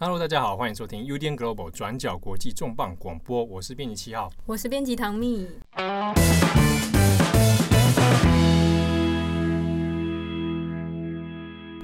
[0.00, 5.48] Hello，大家好，欢迎收听 UDN Global 转角国际重磅广播，我是编辑七号，我是编辑唐蜜。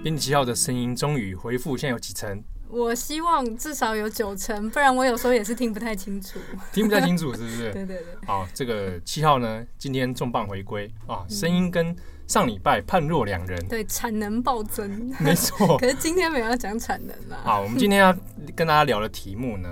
[0.01, 2.41] 编辑七号的声音终于恢复，现在有几成？
[2.75, 6.41] 我希望至少有九成，不然我有时候也是听不太清楚。
[6.73, 7.71] 听不太清楚是不是？
[7.73, 8.07] 对对对。
[8.27, 11.95] 好，这个七号呢，今天重磅回归啊，声音跟
[12.27, 13.65] 上礼拜判若两人。
[13.69, 15.15] 对，产能暴增。
[15.21, 15.77] 没错。
[15.79, 17.39] 可是今天没有要讲产能啦。
[17.45, 18.13] 好，我们今天要
[18.57, 19.69] 跟大家聊的题目呢，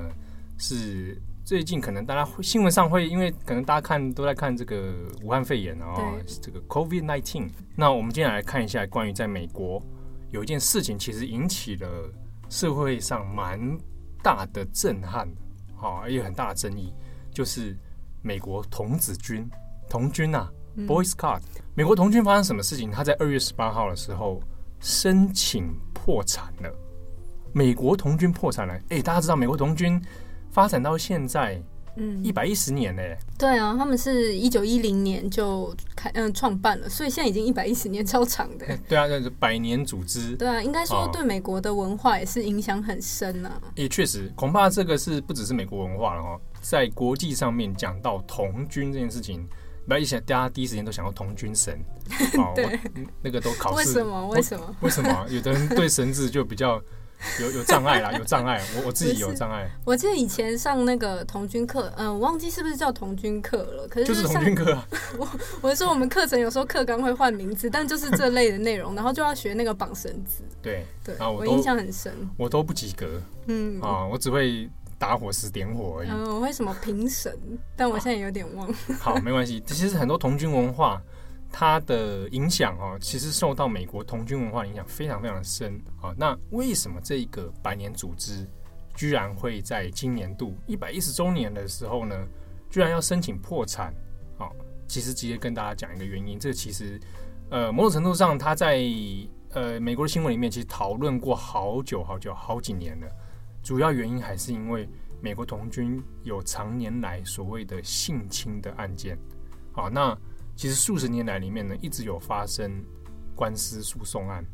[0.57, 7.51] 是最近可能大家新闻上会，因为可能大家看都在看这个武汉肺炎啊，这个 COVID-19。
[7.75, 9.83] 那我们今天来看一下关于在美国
[10.31, 11.89] 有一件事情，其实引起了
[12.53, 13.59] 社会上蛮
[14.23, 15.27] 大的震撼，
[15.75, 16.93] 好，也有很大的争议，
[17.33, 17.75] 就是
[18.21, 19.49] 美国童子军，
[19.89, 20.53] 童军啊。
[20.87, 21.41] Boy Scout，
[21.75, 22.91] 美国童军发生什么事情？
[22.91, 24.39] 他在二月十八号的时候
[24.81, 26.71] 申请破产了。
[27.55, 29.99] 美国童军破产了，诶、欸，大家知道美国童军
[30.51, 31.63] 发展到现在，
[31.97, 33.03] 嗯，一百一十年呢？
[33.39, 38.67] 对啊，他们是一九一零年就开嗯创办了，所以现在已经一百一十年，超长的。
[38.89, 40.35] 对啊，这是百年组织。
[40.37, 43.61] 对啊，应该说对美国的文化也是影响很深啊。
[43.75, 49.47] 也确实，恐怕这个是不只是美国文化了哦，在国际上面讲到童军这件事情。
[49.85, 51.77] 不要一想，大家第一时间都想到童军神，
[52.39, 52.79] 哦，对，
[53.21, 53.77] 那个都考试。
[53.79, 54.29] 为什么？
[54.29, 54.77] 为什么？
[54.81, 55.27] 为什么？
[55.29, 56.81] 有的人对神字就比较
[57.41, 58.63] 有有障碍啦，有障碍。
[58.77, 59.71] 我我自己有障碍。
[59.85, 63.89] 我记得以前上那个童军课，嗯、呃，我忘记是不是叫童军课了。
[63.89, 64.87] 可是就是童军课、啊。
[65.19, 65.29] 我
[65.61, 70.43] 我说我们课程有时候课纲会换名字，但就是这类的内容，然后就要学那个绑绳子。
[70.61, 72.13] 对对，我，我印象很深。
[72.37, 73.21] 我都不及格。
[73.47, 74.69] 嗯啊，我只会。
[74.99, 76.09] 打火石点火而已。
[76.09, 77.37] 嗯，我会什么评审？
[77.75, 78.73] 但我现在有点忘。
[79.01, 79.61] 好，没关系。
[79.67, 81.03] 其实很多童军文化，
[81.53, 86.15] 它的影响哦，其实受到美国童军文化影响非常非常深啊。
[86.17, 88.49] 那为什么这个百年组织，
[88.97, 92.17] 居然会在今年度一百一十周年的时候呢，
[92.71, 93.95] 居然要申请破产？
[94.39, 94.49] 啊，
[94.89, 96.39] 其实直接跟大家讲一个原因。
[96.39, 96.99] 这其实，
[97.51, 98.83] 呃，某种程度上，他在
[99.51, 103.07] 呃美国的新闻里面其实讨论过好久好久好几年了。
[103.63, 104.89] 主要原因还是因为
[105.21, 109.17] 美国童军有常年来所谓的性侵的案件，
[109.71, 110.19] 好，那
[110.57, 112.71] 其实数十年来里面呢，一直有发生
[113.35, 114.45] 官司诉讼案，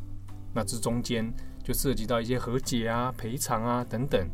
[0.55, 1.33] 那这中间
[1.63, 4.29] 就涉及到一些和解啊、赔偿啊等等，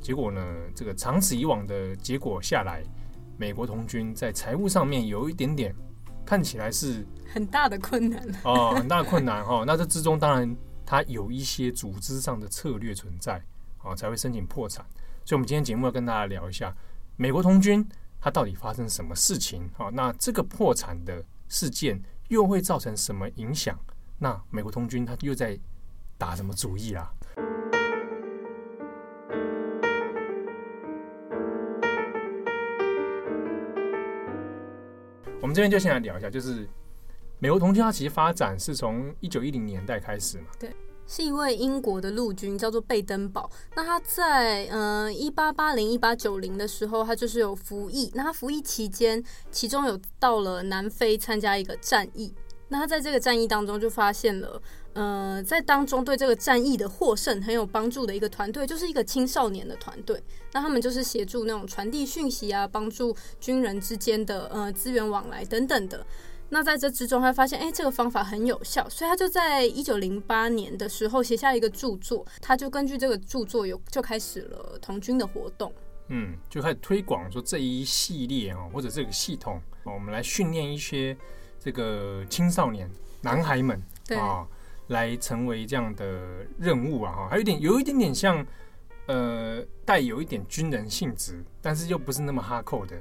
[0.00, 0.42] 结果呢，
[0.74, 2.82] 这个长此以往的结果下来，
[3.36, 5.74] 美国童军在财务上面有一点点
[6.24, 9.64] 看起来是很大的困难哦，很大的困难哈。
[9.66, 13.42] 那这之中当然它有一些组织上的策略存在。
[13.82, 14.84] 啊，才会申请破产。
[15.24, 16.70] 所以，我们今天节目要跟大家聊一下
[17.16, 17.82] 美国童军
[18.20, 19.68] 它到底发生什么事情？
[19.74, 23.78] 好，那这个破产的事件又会造成什么影响？
[24.18, 25.58] 那美国童军它又在
[26.18, 27.10] 打什么主意啦？
[35.40, 36.68] 我们这边就先来聊一下，就是
[37.38, 40.48] 美国童军它其实发展是从一九一零年代开始嘛？
[40.58, 40.76] 对。
[41.12, 43.50] 是一位英国的陆军，叫做贝登堡。
[43.74, 48.12] 那他在嗯一八八零一八九零的时候，他就是有服役。
[48.14, 52.32] 那他服役期间，其中有到了南非参加一个战役。
[52.68, 54.62] 那他在这个战役当中就发现了，
[54.92, 60.22] 呃，在当中对这个战役的获胜很有帮助的一个团队，就是一个青少年的团队。
[60.52, 66.06] 那他们就是协助那种传递讯息啊，帮助军人之间的呃资源往来等等的。
[66.52, 75.72] 那在这之中，他发现，哎、欸，这个方法很有效，所以他就在一九零八年的时候写下一个著作，他就根据这个著作有就开始了童军的活动，
[76.08, 81.16] 嗯，就开始推广说这一系列啊，或者这个系统，我们来训练一些
[81.60, 82.90] 这个青少年
[83.20, 83.80] 男孩们
[84.18, 84.44] 啊，
[84.88, 86.20] 来成为这样的
[86.58, 88.44] 任务啊，哈，还有一点有一点点像，
[89.06, 92.96] 呃，带有一点军人性质，但是又不是那么哈扣的。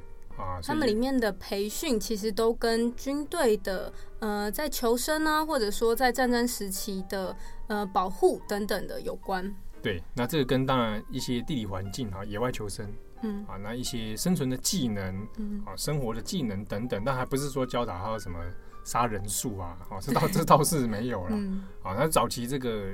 [0.64, 7.36] 他们里面的培训其实都跟军队的呃，在求生啊，或者说在战争时期的
[7.68, 9.54] 呃保护等等的有关。
[9.82, 12.91] 对，那这个跟当然一些地理环境啊，野外求生，
[13.22, 18.38] 嗯啊，那一些生存的技能，嗯啊，生活的技能等等，但还不是说教导他什么
[18.84, 21.30] 杀人术啊，啊，这倒这倒是没有了。
[21.32, 22.94] 嗯啊，那早期这个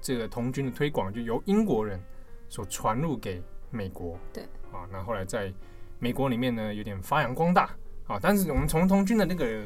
[0.00, 2.00] 这个童军的推广就由英国人
[2.48, 4.16] 所传入给美国。
[4.32, 5.52] 对啊，那后来在。
[6.02, 7.70] 美国里面呢，有点发扬光大。
[8.08, 9.62] 啊，但是我们从童军的那个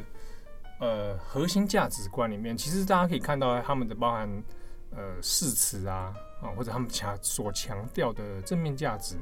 [0.78, 4.28] 呃核心价值观里面，其实大家可以看到他们的包含
[4.90, 9.16] 呃誓词啊啊，或者他们强所强调的正面价值，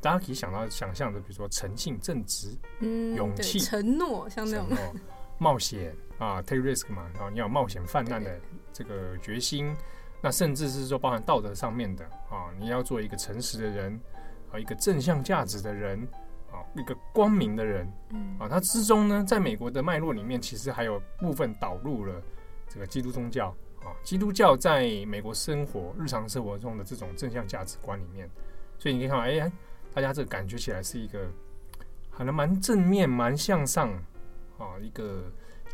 [0.00, 4.66] 大家可以想到想象的，比如说诚信、正直、嗯、勇气、承诺，像那种。
[5.36, 8.40] 冒险啊，take risk 嘛，然后你要冒险犯难的
[8.72, 9.76] 这个决心，
[10.22, 14.00] 那甚至是说包含道德上面的啊，你要做一个诚实的人
[14.52, 16.23] 啊，一个正向价值的人啊，
[16.74, 22.22] 一个光明的人，嗯啊，他之中呢，在美国的脉络里面，其实还有部分导入了
[22.68, 23.48] 这个基督宗教
[23.80, 28.28] 啊，基督教在美国生活日常生活中的这种正向价值观里面，
[28.78, 29.52] 所以你可以看到，哎，
[29.94, 31.28] 大家这个感觉起来是一个
[32.10, 33.90] 可能蛮正面、蛮向上
[34.58, 35.22] 啊，一个。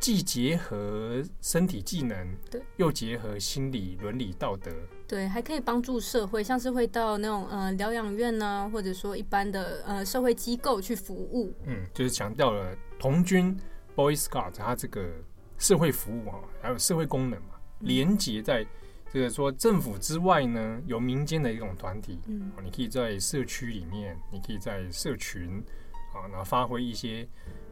[0.01, 2.17] 既结合身体技能，
[2.51, 4.73] 对，又结合心理伦理道德，
[5.07, 11.53] 对，还可以帮助社会，像是会到那种呃疗养院呢、啊，或者说一般的呃社会机构去服务。
[11.67, 13.55] 嗯，就是强调了童军
[13.95, 15.07] Boy Scout 它这个
[15.59, 17.51] 社会服务啊，还有社会功能嘛，
[17.81, 18.67] 连接在
[19.13, 25.63] 这个说政府之外呢，有民间的一种团体，嗯，你可以在社区里面，你可以在社群
[26.15, 27.29] 啊，然后发挥一些。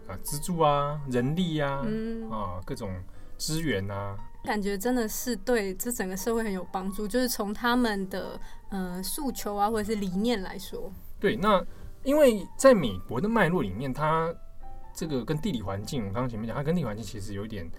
[0.08, 2.90] 啊，资助啊，人力呀、啊，嗯、啊，各种
[3.36, 7.06] 资源啊，感觉真的是对这整个社会很有帮助。
[7.06, 8.40] 就是从他们的
[8.70, 10.90] 呃诉求啊，或者是理念来说，
[11.20, 11.36] 对。
[11.36, 11.62] 那
[12.04, 14.34] 因为在美国的脉络里面，它
[14.94, 17.70] 这个跟地理环境，我刚刚前面讲，它跟地理环境其实有点，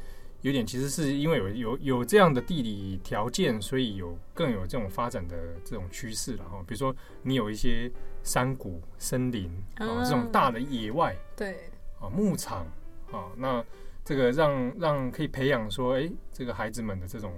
[0.41, 5.35] 有点，其实是因为有有有这样的地理条件，所以有更有这种发展的
[5.65, 6.63] 这种趋势了哈。
[6.67, 7.91] 比如说，你有一些
[8.21, 11.71] 山谷、森林啊，这种大的野外，对。
[11.99, 12.65] 啊，牧场
[13.11, 13.63] 啊，那
[14.03, 17.33] 这个让让可以培养说，哎，这个孩子们的这种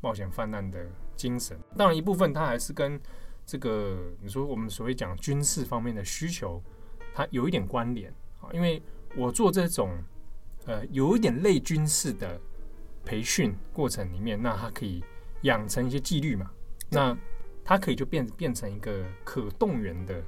[0.00, 0.78] 冒险犯难的
[1.16, 1.58] 精神。
[1.76, 3.00] 当然，一部分它还是跟
[3.44, 6.62] 这个你说我们所谓讲军事方面的需求，
[7.14, 8.48] 它有一点关联啊。
[8.52, 8.82] 因为
[9.16, 9.90] 我做这种
[10.66, 12.40] 呃有一点类军事的
[13.04, 15.02] 培训过程里面，那它可以
[15.42, 16.50] 养成一些纪律嘛，
[16.90, 17.16] 那
[17.64, 20.22] 它可以就变变成一个可动员的。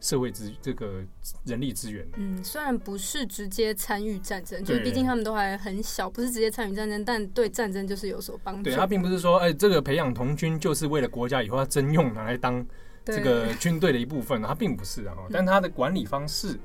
[0.00, 1.02] 社会资这个
[1.44, 8.64] 人力资源，嗯，虽然不是直接参与战争，就是毕竟他们都还很小，不是直接参与战争，但对战争就是有所帮助。
[8.64, 12.64] 对，他并不是说，哎，这个培养童军就是为了国家以后要征用拿来当
[13.04, 15.16] 这个军队的一部分，他并不是啊。
[15.30, 16.58] 但他的管理方式，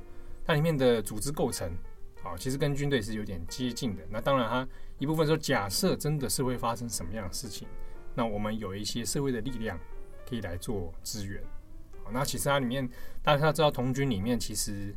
[0.45, 1.71] 它里面的组织构成，
[2.23, 4.03] 啊，其实跟军队是有点接近的。
[4.09, 4.67] 那当然，他
[4.99, 7.67] 一部分说，假设真的是会发生什么样的事情，
[8.13, 9.79] 那我们有一些社会的力量
[10.29, 11.41] 可以来做支援。
[12.12, 12.89] 那其实它里面，
[13.24, 14.95] 大家知道童军里面其实，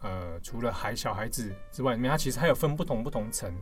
[0.00, 3.52] 呃，除了孩小孩子之外，里面它其实还有分不同不同层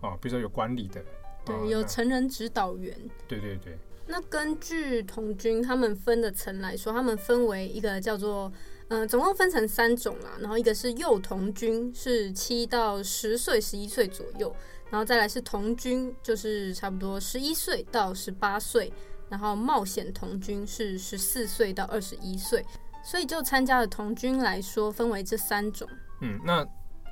[0.00, 1.04] 啊，比如说有管理的，
[1.44, 2.96] 对，有成人指导员，
[3.26, 3.76] 对对对。
[4.06, 8.52] 那根据童军他们分的层来说，他们分为一个叫做，
[8.88, 10.36] 嗯、呃，总共分成三种啦。
[10.40, 14.54] 然后一个是幼童军，是七到十岁、十一岁左右，
[14.90, 18.92] 然后再来是童军，就是差不多十一岁到十八岁。
[19.34, 22.64] 然后冒险童军是十四岁到二十一岁，
[23.02, 25.88] 所以就参加的童军来说，分为这三种。
[26.20, 26.64] 嗯，那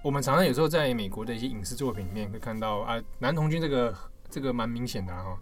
[0.05, 3.93] 我们常常有时候在美国的一些影视作品里面会看到啊，男童军这个
[4.31, 5.37] 这个蛮明显的哈、啊。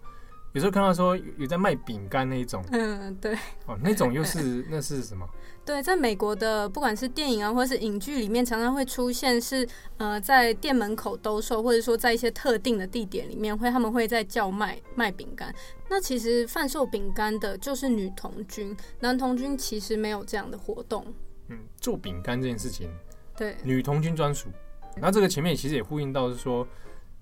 [0.53, 3.33] 有时候看到说有在卖饼干那一种，嗯，对，
[3.65, 5.25] 哦，那种又是 那是什么？
[5.63, 9.65] 对，在美国的不管是电影啊，或是影剧里面，常常会出现是
[9.97, 15.53] 呃，在店门口兜售，或者说在一些特定的地点里面，会他们会在叫卖卖饼干。
[15.87, 21.05] 那其实贩售饼干的就是女童军，男童军其实没有这样的活动。
[21.47, 22.89] 嗯，做饼干这件事情，
[23.37, 24.49] 对，女童军专属。
[24.97, 26.67] 那这个前面其实也呼应到是说，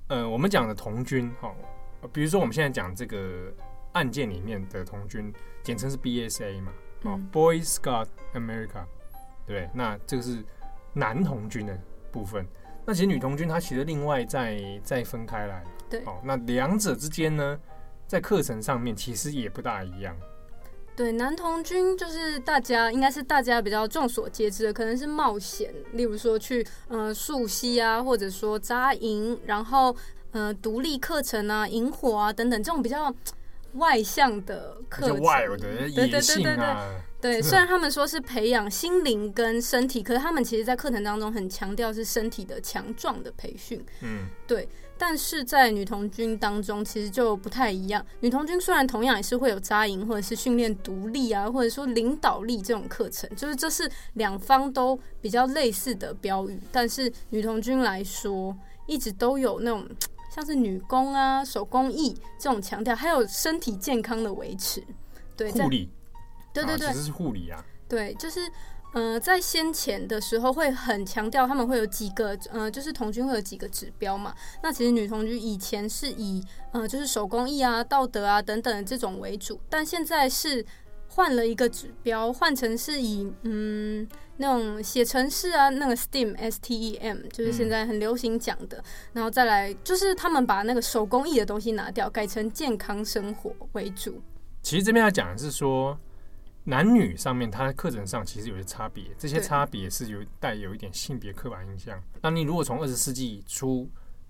[0.08, 1.54] 呃，我们讲的童军哈。
[2.08, 3.54] 比如说，我们现在讲这个
[3.92, 6.72] 案件里面的童军，简称是 BSA 嘛，
[7.04, 8.86] 哦、嗯、Boy Scout America，
[9.46, 10.44] 对，那这个是
[10.94, 11.78] 男童军的
[12.12, 12.48] 部分。
[12.86, 17.60] 那其实女童军它其实另外再再分开来，对，哦，那两者之间呢，
[18.08, 20.16] 在课程上面其实也不大一样。
[20.96, 29.96] 对，男童军就是大家应该是大家比较众所皆知的，可能是冒险，例如说去呃溯溪啊，或者说扎营，然后。
[30.32, 33.14] 呃，独立课程啊，萤火啊等等，这种比较
[33.74, 36.88] 外向的课程，外的野性啊，
[37.22, 43.84] 对，对，对，对，对，虽然他们说是培养心灵跟身体，可是他们其实在课程当中很强调是身体的强壮的培训。
[44.02, 44.68] 嗯，对。
[45.02, 48.06] 但是在女童军当中，其实就不太一样。
[48.20, 56.60] 女童军虽然同样也是会有扎营，或者是训练独立啊，或者说领导力这种课程，就是这是两方都比较类似的标语。
[56.70, 58.54] 但是女童军来说，
[58.88, 59.88] 一直都有那种。
[60.40, 64.82] 像是女工啊、手工艺这种强调，还有身体健康的维持，
[65.36, 65.90] 对护理，
[66.54, 67.62] 对对对，啊、其实是护理啊。
[67.90, 68.50] 对，就是
[68.94, 74.34] 呃，在先前的时候会很强调，他们会有几个呃，就是童军会有几个指标嘛。
[74.64, 76.42] 那其实女童军以前是以
[76.72, 80.66] 呃，就是手工艺啊、道德啊等等这种为主，但现在是
[81.12, 94.22] 换了一个指标，换成是以嗯那种写程式啊，那个 STEAM S T E M，就是现在很流行讲的，嗯、然后再来就是他们把那个手工艺的东西拿掉，改成健康生活为主。
[94.62, 96.00] 其实这边要讲的是说，
[96.64, 102.02] 男女上面它的课程上其实有些差别，这些差别是有带有一点性别刻板印象。
[102.22, 103.90] 那你如果从二十世纪初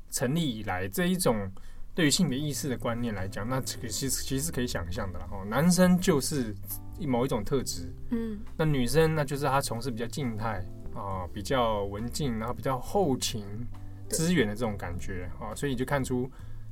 [0.09, 1.51] 成立以来这一种。
[1.96, 5.43] 对于性别意识的观念来讲，那这个其实其实是可以想象的啦哦。
[5.46, 6.55] 男生就是
[7.01, 13.46] 某一种特质，嗯，那女生那就是她从事比较静态啊、比较文静，然后比较后勤
[14.08, 16.29] 资源的这种感觉啊，所以就看出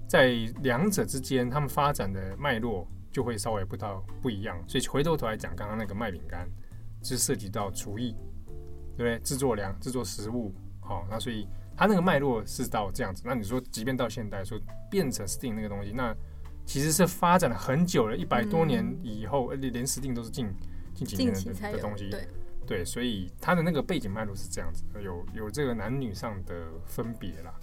[0.08, 0.30] 在
[0.62, 4.58] 两者之间，他们发展的脉络就会稍微不到不一样。
[4.66, 6.50] 所以回头头来讲，刚刚那个卖饼干，
[7.02, 8.16] 就是涉及到厨艺，
[8.96, 9.20] 对不对？
[9.20, 11.46] 制作粮、制作食物，好，那所以。
[11.78, 16.14] 它那个脉络是到这样子，那你说，即便到现代说变成 STEAM 那个东西，那
[16.66, 20.50] 其实是发展了很久了，一百多年以后，连连 STEAM 都是近
[20.96, 22.28] 近几年的的东西，对。
[22.66, 26.54] 对，所以它的那个背景脉络是这样子，有有这个男女上的
[26.86, 27.54] 分别啦。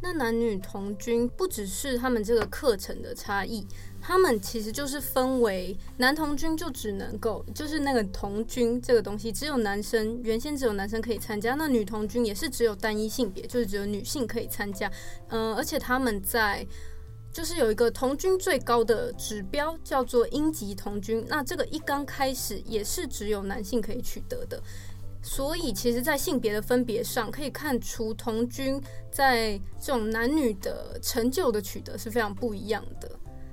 [0.00, 3.66] 那男女童军不只是他们这个课程的差异，
[4.00, 14.90] 他们其实就是分为男童军就只能够就是那个童军这个东西只有男生，原先只有男生可以参加，那女童军也是只有单一性别，就是只有女性可以参加。
[15.30, 16.64] 嗯、而且他们在
[17.32, 24.62] 就是有一个童军最高的指标叫做英籍童军，那这个一刚开始也是只有男性可以取得的。
[25.22, 33.10] 所以，其实，在性别的分别上，可以看出童军在这种男女的成就的取得是非常不一样的。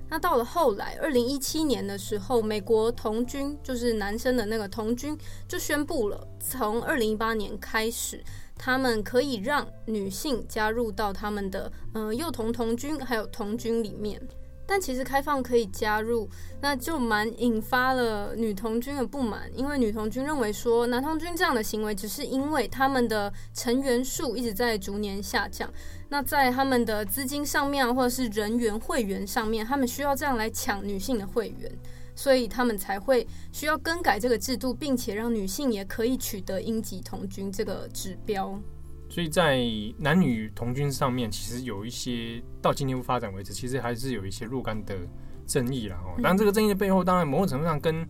[0.07, 5.17] 那到了后来，二零一七年的时候，美国童军就是男生的那个童军
[5.47, 8.23] 就宣布了，从二零一八年开始，
[8.55, 14.21] 他们可以让女性加入到他们的嗯、幼童童军还有童军里面。
[14.67, 16.27] 但其实开放可以加入，
[16.61, 25.71] 那就蛮引发了女童军的不满，因为女童军认为说，男童军这样的行为只是因为他们的成员数一直在逐年下降，
[26.09, 31.71] 那在他们的资金上面或者是人员会员上面，他们需要这样来抢女性的会员，
[32.15, 38.59] 所以他们才会需要更改这个制度，并且让女性也可以取得英籍童军这个指标。
[39.07, 39.59] 所以在
[39.97, 44.95] 男女同军上面，其实有一些到今天发展为止，其实还是有一些若干的
[45.45, 46.13] 争议了哦。
[46.17, 48.05] 当然，这个争议的背后，当然某种程度上跟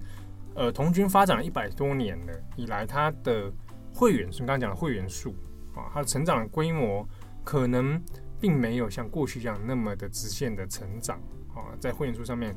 [0.55, 3.51] 呃同军发展了一百多年了以来，它的
[3.93, 5.35] 会员，数刚刚讲的会员数
[5.75, 7.07] 啊，它的成长的规模，
[7.43, 8.01] 可能
[8.39, 11.19] 并没有像过去一样那么的直线的成长
[11.53, 12.55] 啊，在会员数上面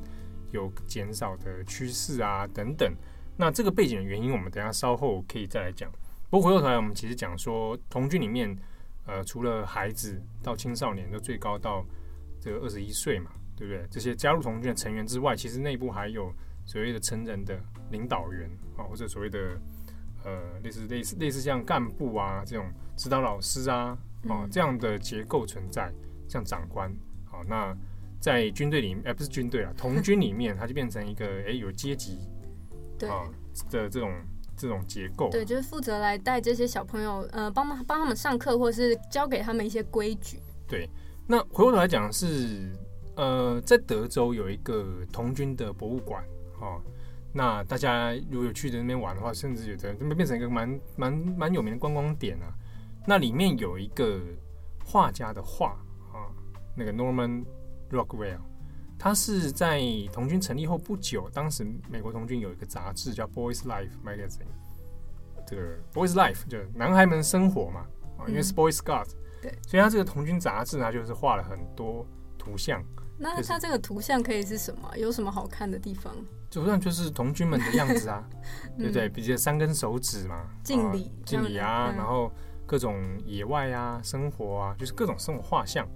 [0.52, 2.94] 有减少的趋势啊等等。
[3.36, 5.90] 那这个背景的原因，我们等一下稍后可以再来讲。
[6.30, 8.54] 不过回过头来，我们其实讲说，童军里面，
[9.06, 11.82] 呃，除了孩子到青少年，就最高到
[12.38, 13.86] 这个二十一岁嘛，对不对？
[13.90, 16.30] 这些加入童军的成员之外，其实内部还有
[16.66, 17.58] 所谓的成人的
[17.90, 19.58] 领导员啊，或者所谓的
[20.22, 23.96] 呃，类似类似类似像干部啊这种指导老师啊，
[24.28, 25.90] 啊这样的结构存在，
[26.28, 26.90] 像长官，
[27.32, 27.74] 啊，那
[28.20, 32.18] 在军队里面，哎，不是军队啊，童军里面，它就变成一个哎有阶级
[33.08, 33.24] 啊
[33.70, 34.12] 的这种。
[34.58, 40.40] 这种结构对，就是负责来带这些小朋友，呃，帮忙帮他们上课，或者是教给他们一些规矩。
[40.66, 40.90] 对，
[41.26, 42.70] 那回过头来讲是，
[43.14, 46.22] 呃，在德州有一个童军的博物馆，
[46.60, 46.82] 哦，
[47.32, 52.52] 那大家如果有去的那边玩的话，甚至有的那边变成一个蛮蛮蛮有名的观光点啊。
[53.06, 54.20] 那里面有一个
[54.84, 55.70] 画家的画
[56.12, 56.26] 啊，
[56.76, 57.44] 那个 Norman
[57.90, 58.40] Rockwell。
[58.98, 59.80] 他是在
[60.12, 64.40] 童军成立后不久，当时美国童军有一个杂志叫《Boys Life Magazine》，
[65.46, 65.62] 这个
[65.94, 67.86] 《Boys Life》就男孩们生活嘛，
[68.18, 69.06] 啊，因为是 Boy Scout，
[69.40, 72.04] 对，所以他这个童军杂志呢，就是画了很多
[72.36, 72.82] 图像。
[73.16, 74.90] 那他这个图像可以是什么？
[74.96, 76.12] 有什么好看的地方？
[76.50, 78.28] 图像就是童军们的样子啊，
[78.76, 79.08] 对不对？
[79.08, 82.32] 比如三根手指嘛，敬礼，敬礼啊，然后
[82.66, 85.86] 各种野外啊，生活啊，就是各种生活画像，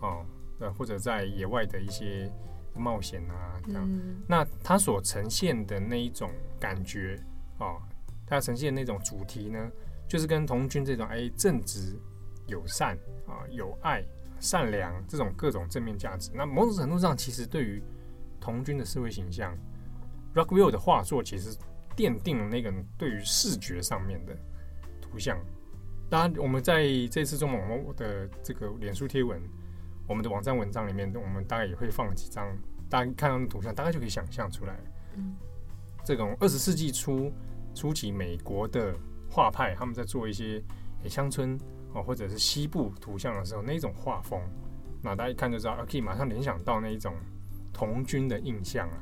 [0.00, 0.24] 哦。
[0.60, 2.30] 呃，或者在野外的一些
[2.74, 6.30] 冒险啊，这样，嗯、那它所呈现的那一种
[6.60, 7.20] 感觉
[7.58, 7.80] 哦，
[8.26, 9.70] 它呈现的那种主题呢，
[10.08, 11.98] 就是跟童军这种哎正直、
[12.46, 12.96] 友善
[13.26, 14.04] 啊、有爱、
[14.38, 17.82] 善良这种各种正面价值，那某种程度上，其实对于
[18.40, 19.56] 童军的社会形象
[20.34, 21.56] ，Rockwell 的画作其实
[21.96, 24.36] 奠定了那个对于视觉上面的
[25.00, 25.38] 图像。
[26.08, 29.42] 当然，我们在这次中网络的这个脸书贴文。
[30.06, 32.46] 我们的网站文章里面，我们大概也会放几张，
[32.88, 34.76] 大家看到的图像，大概就可以想象出来。
[35.16, 35.34] 嗯，
[36.04, 37.32] 这种二十世纪初
[37.74, 38.94] 初期美国的
[39.30, 40.62] 画派，他们在做一些
[41.08, 41.58] 乡村
[41.94, 44.40] 哦，或者是西部图像的时候，那种画风，
[45.02, 47.14] 那大家一看就知道，可以马上联想到那一种
[47.72, 48.98] 童军的印象啊。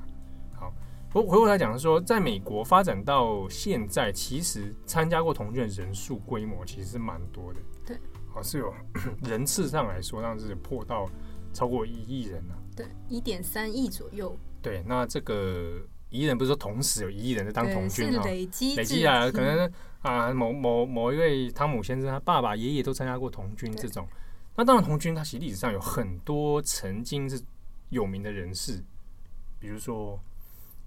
[0.54, 0.74] 好，
[1.12, 7.60] 我回过来讲说，在美国发展到现在，其实参加过童军的人数规模其实是蛮多的。
[8.32, 8.72] 对，哦，是有
[9.28, 11.08] 人次上来说，那是破到
[11.52, 12.58] 超过一亿人了，啊。
[12.76, 14.36] 对，一点三亿左右。
[14.60, 18.22] 对，那这个一亿人不是说同时有一亿人在当童军啊？
[18.24, 19.70] 累积累积啊，可能
[20.00, 24.06] 啊，某某某一位汤姆先生，他爸爸、爷爷都参加过童军这种。
[24.56, 27.42] 那当然，童军它其实历史上有很多曾经是
[27.90, 28.82] 有名的人士，
[29.58, 30.18] 比如说。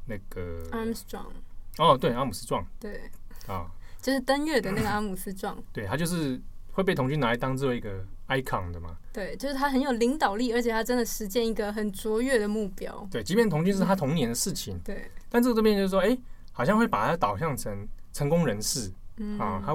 [0.08, 1.32] 那个 Armstrong
[1.80, 3.10] 哦，对，阿姆斯壮，对
[3.48, 3.66] 啊，
[4.00, 6.40] 就是登月的那个阿姆斯壮，对，他就是
[6.76, 16.18] 会被童军拿来当做一个 icon 的嘛，对，就是他很有领导力，而且他真的实践一个很卓越的目标，对，即便童军是他童年的事情，对，但这个这边就是说，哎，
[16.52, 19.40] 好像会把他导向成成功人士，嗯。
[19.40, 19.74] 啊，他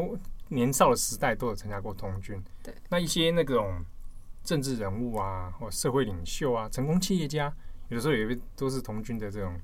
[0.49, 3.83] 年少的时代都有参加过童军，对，那一些那种
[4.45, 7.51] 政治人物啊，或社会领袖啊，成功企业家，
[7.89, 9.55] 有的时候也都是童军的这种。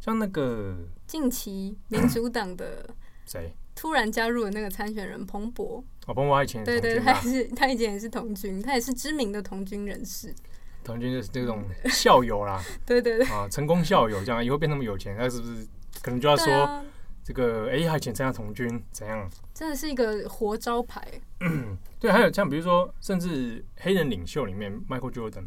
[0.00, 0.76] 像那个
[1.08, 2.88] 近期民主党的
[3.26, 10.34] 谁突然加入了那个参选人彭博哦，彭博以前对对，他也是他以前也是童军，他也是知名的童军人士。
[10.82, 15.64] 童军就是这种校友啦， 对对对啊，成功校友这样以后变那么有钱，那是不是
[16.02, 16.84] 可能就要说
[17.22, 19.30] 这个哎，他以前参加童军怎样？
[19.54, 21.06] 真的是一个活招牌。
[22.00, 25.46] 对，还有像比如说，甚至黑人领袖里面，Michael Jordan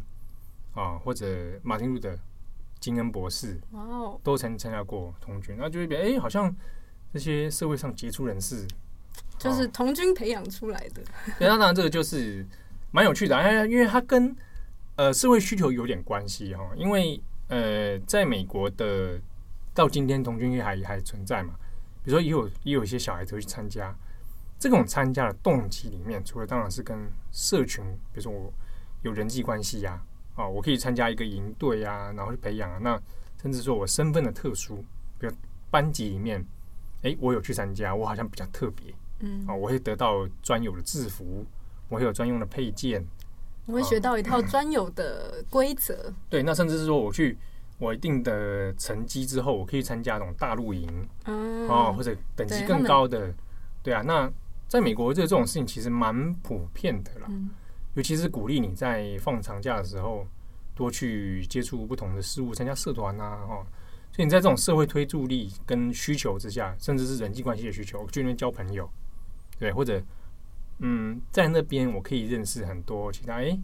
[0.74, 1.26] 啊，或者
[1.62, 2.18] 马丁路德。
[2.80, 6.52] 金恩博士，哇哦，都曾参加过童军，那就会变哎，好像
[7.12, 8.66] 这些社会上杰出人士，
[9.38, 11.02] 就是童军培养出来的。
[11.38, 12.46] 对，那当然这个就是
[12.90, 14.34] 蛮有趣的，哎，因为它跟
[14.96, 16.70] 呃社会需求有点关系哈。
[16.76, 19.20] 因为呃，在美国的
[19.74, 21.54] 到今天童军还还存在嘛，
[22.02, 23.94] 比如说也有也有一些小孩子会去参加，
[24.58, 26.98] 这种参加的动机里面，除了当然是跟
[27.30, 28.52] 社群，比如说我
[29.02, 30.02] 有人际关系呀。
[30.34, 32.78] 啊，我可以参加一个营队啊，然后去培养啊。
[32.80, 32.98] 那
[33.42, 34.76] 甚至说我身份的特殊，
[35.18, 35.32] 比如
[35.70, 36.42] 班级里面，
[37.02, 38.94] 哎、欸，我有去参加，我好像比较特别。
[39.20, 41.44] 嗯，啊，我会得到专有的制服，
[41.88, 43.04] 我会有专用的配件，
[43.66, 46.14] 我会学到一套 专有的规则、啊。
[46.28, 47.36] 对，那甚至是说我去
[47.78, 50.88] 我一定的成绩之后，我可以参加那种大露营，
[51.24, 53.34] 嗯，啊，或者等级更高的，对，
[53.84, 54.02] 对啊。
[54.02, 54.30] 那
[54.68, 57.26] 在美国，这这种事情其实蛮普遍的啦。
[57.28, 57.50] 嗯
[57.94, 60.26] 尤其是鼓励你在放长假的时候
[60.74, 63.66] 多去接触不同的事物，参加社团啊，哈。
[64.12, 68.88] 所以你在这种社会推助力跟需求之下，甚至是人际关系的需求，去那边交朋友，
[69.58, 70.02] 对，或者
[70.80, 73.58] 嗯，在那边我可以认识很多其他哎，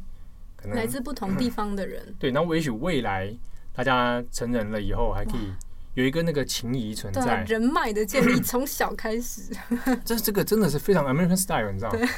[0.56, 2.14] 可能来自不同地方的人。
[2.18, 3.30] 对，那我也许未来
[3.74, 5.52] 大家成人了以后，还可以
[5.94, 9.52] 有一个那个情谊存在，人脉的建立从小开始。
[10.04, 11.98] 这这个真的是非常 American style，你知道吗？
[11.98, 12.08] 对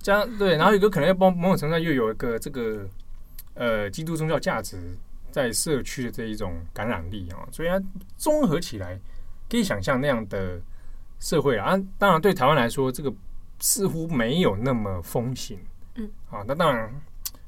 [0.00, 2.88] 这样对，然后有个可能要帮某种程度上又有一个这个
[3.54, 4.78] 呃基督宗教价值
[5.30, 7.82] 在社区的这一种感染力啊，所以它
[8.16, 8.98] 综合起来
[9.48, 10.60] 可以想象那样的
[11.20, 11.76] 社会啊。
[11.98, 13.12] 当然对台湾来说，这个
[13.60, 15.58] 似乎没有那么风行，
[15.94, 16.92] 嗯啊，那当然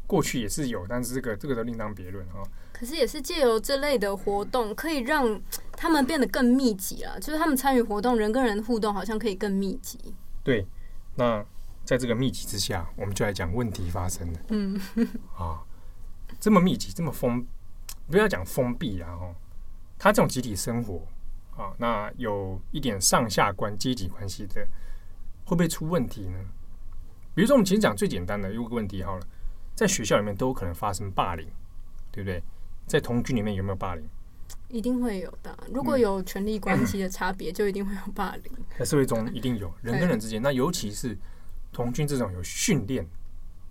[0.07, 2.43] 过去也是有，但是这个这个都另当别论啊。
[2.73, 5.41] 可是也是借由这类的活动，可以让
[5.73, 9.99] 他们变得更密集啊，就是他们参与活动，人跟人互动好像可以更密集。
[10.43, 10.67] 对，
[11.17, 11.45] 那。
[11.83, 14.39] 在这个密集之下，我们就来讲问题发生了。
[14.51, 14.81] 嗯，
[15.37, 15.59] 啊，
[16.39, 17.45] 这么密集，这么封，
[18.11, 19.35] 不要讲封闭啊，哦，
[19.99, 21.07] 他这种集体生活
[21.57, 24.67] 啊，那有一点上下关阶级关系的，
[25.45, 26.39] 会不会出问题呢？
[27.35, 29.27] 比如说，我们其实讲最简单的一个问题好了，
[29.75, 31.47] 在学校里面都有可能发生霸凌，
[32.11, 32.43] 对不对？
[32.87, 34.05] 在同居里面有没有霸凌？
[34.69, 35.57] 一定会有的。
[35.73, 38.53] 如果有权力关系的差别，就一定会有霸凌。
[38.79, 41.17] 在社会中一定有人跟人之间，那尤其是。
[41.73, 43.07] 同居这种有训练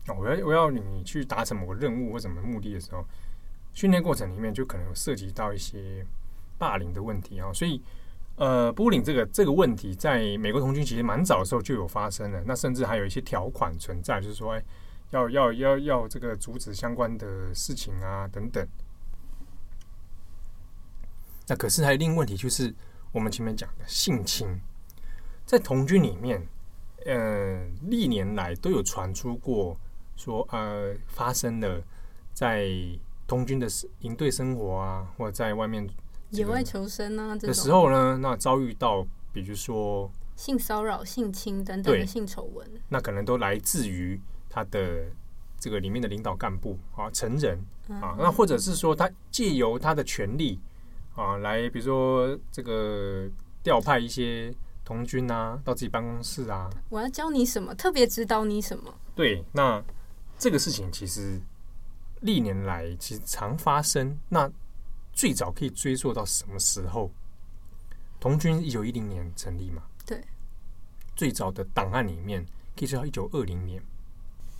[0.07, 3.05] 啊，我要我要你去达成某个任务或什么目的的时候，
[3.79, 6.05] 训练过程里面就可能有涉及到一些
[6.57, 7.49] 霸凌的问题啊。
[7.53, 7.81] 所以，
[8.35, 12.43] 呃，bullying 这个这个问题，在美国童军其实蛮早的时候就有发生了。
[12.45, 14.61] 那甚至还有一些条款存在，就是说，
[15.11, 18.67] 要要要要这个阻止相关的事情啊等等。
[21.47, 22.75] 那可是还有另一个问题，就是
[23.13, 24.59] 我们前面讲的性侵，
[25.45, 26.45] 在童军里面。
[27.05, 29.79] 呃，历年来都有传出过
[30.17, 31.81] 说，呃，发生了
[32.33, 32.67] 在
[33.29, 33.67] 童军的
[33.99, 35.87] 营队生活啊，或者在外面
[36.31, 45.05] 野外求生啊的时候呢，那遭遇到比如说性骚扰、性侵等等的性丑闻，那可能都来自于他的
[45.59, 47.57] 这个里面的领导干部啊、成人
[48.01, 50.59] 啊，那或者是说他借由他的权利
[51.15, 53.29] 啊，来比如说这个
[53.63, 54.53] 调派一些。
[54.85, 58.91] 童军啊，到自己办公室啊，我要教你什么，特别指导你什么？
[59.13, 59.79] 对，那
[60.39, 61.39] 这个事情其实
[62.21, 64.17] 历年来其实常发生。
[64.29, 64.51] 那
[65.13, 67.11] 最早可以追溯到什么时候？
[68.19, 69.83] 童军一九一零年成立嘛？
[70.05, 70.21] 对。
[71.15, 73.81] 最早的档案里面可以追到一九二零年。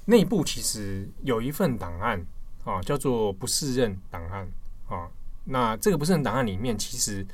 [0.05, 2.25] 内部其实有一份档案
[2.63, 4.47] 啊，叫做不适任档案
[4.87, 5.09] 啊。
[5.45, 7.25] 那这个不适任档案里面，其实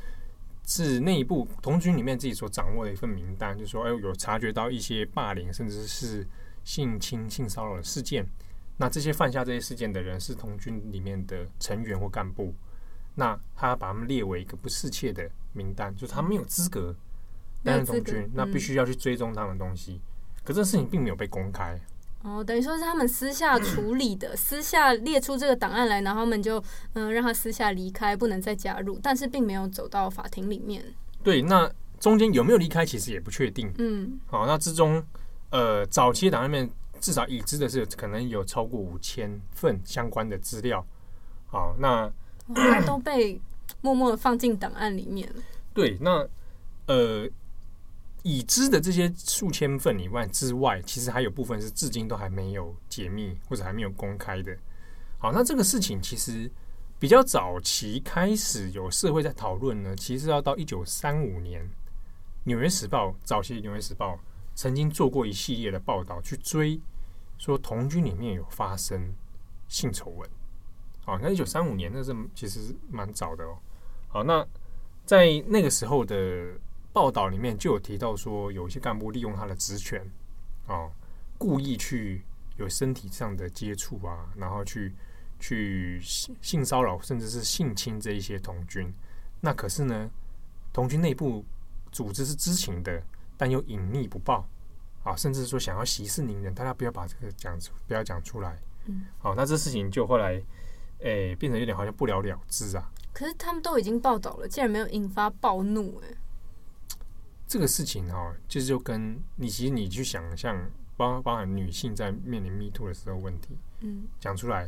[0.65, 6.27] 是内部童军里面自己所掌握的一份名单，就是说，哎，有察觉到一些霸凌，甚至是
[6.63, 8.25] 性侵、性骚扰的事件。
[8.77, 12.53] 那这些犯下这些事件的人是童军里面的成员或干部，
[13.15, 16.93] 那他把他们列为一个不适切的名单，就是他没有资格
[17.63, 20.01] 担任童军，那必须要去追踪他们东西。
[20.43, 21.79] 可这事情并没有被公开。
[22.23, 26.61] 哦，等于说是他们私下处理的， 私下列出这个档案来，然后他们就
[26.95, 30.83] 嗯让他私下离开，不能再加入，但是并没有走到法庭里面。
[31.23, 33.71] 对，那中间有没有离开，其实也不确定。
[33.77, 35.01] 嗯，好，那之中
[35.51, 36.69] 呃早期档案里面。
[37.05, 40.83] 至少已知的是，可能有超过五千份相关的资料。
[41.45, 42.11] 好，那
[42.83, 43.39] 都被
[43.79, 45.31] 默默的放进档案里面。
[45.71, 46.27] 对，那
[46.87, 47.29] 呃，
[48.23, 54.57] 已知的这些数千份以外之外，其实还有部分是至今都还没有解密或者还没有公开的。
[55.19, 56.49] 好，那这个事情其实
[56.97, 61.61] 比较早期开始有社会在讨论呢，其实要到一九三五年，
[62.45, 64.15] 《纽约时报》早期《纽约时报》。
[64.57, 66.79] 曾经做过一系列的报道，去追
[67.37, 69.13] 说童军里面有发生
[69.67, 70.29] 性丑闻。
[71.03, 73.57] 好，那一九三五年那是其实蛮早的哦。
[74.07, 74.45] 好，那
[75.05, 76.53] 在那个时候的
[76.91, 80.01] 报道里面就有提到说，有一些干部利用他的职权，
[80.67, 80.91] 哦，
[81.37, 82.23] 故意去
[82.57, 84.93] 有身体上的接触啊，然后去
[85.39, 88.91] 去性骚扰甚至是性侵这一些童军。
[89.41, 90.09] 那可是呢，
[90.73, 91.45] 童军内部
[91.91, 93.03] 组织是知情的。
[93.37, 94.47] 但又隐匿不报
[95.05, 98.59] 啊，甚至说想要息事宁人，大家不要把这个讲出，不要讲出来。
[98.87, 100.33] 嗯，好，那这事情就后来
[100.99, 102.91] 诶、欸、变成有点好像不了了之啊。
[103.13, 106.09] 可是他们都已经报道了，竟然没有引发暴怒哎。
[107.47, 110.57] 这个事情哈、哦，就是就跟你其实你去想象，
[110.97, 114.67] 包包含女性在面临 Me Too 的时候问题，嗯，讲出来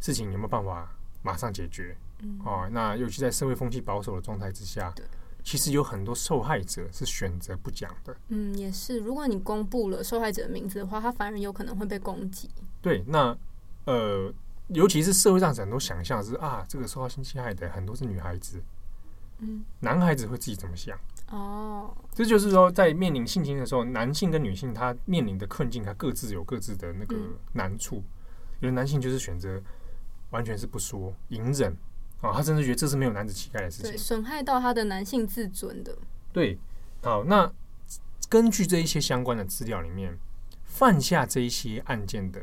[0.00, 0.90] 事情有没有办法
[1.22, 1.94] 马上解决？
[2.20, 5.04] 嗯，哦，那尤其在社会风气保守的状态之下，对。
[5.44, 8.16] 其实有很多受害者是选择不讲的。
[8.28, 8.98] 嗯，也是。
[8.98, 12.48] 如果你公布了受害者的名字的话，他反而有可能会被攻击。
[12.80, 13.36] 对，那
[13.84, 14.32] 呃，
[14.68, 18.60] 尤其是社会上很多想象是啊，这个受到性侵害的很多是女孩子。
[19.40, 20.98] 嗯，男孩子会自己怎么想？
[21.30, 27.16] 哦，这就是说，在面临性侵的时候，男性跟女性他面临的困境，他各自有各自的那个
[27.52, 27.96] 难处。
[27.96, 28.04] 嗯、
[28.60, 29.60] 有的男性就是选择
[30.30, 31.76] 完全是不说，隐忍。
[32.20, 35.96] 啊，他甚至觉得这是没有男子气概的事情，对，损害到他的男性自尊的。
[36.32, 36.58] 对，
[37.02, 37.52] 好，那
[38.30, 40.16] 根据这一些相关的资料里面，
[40.64, 42.40] 犯下这一些案件的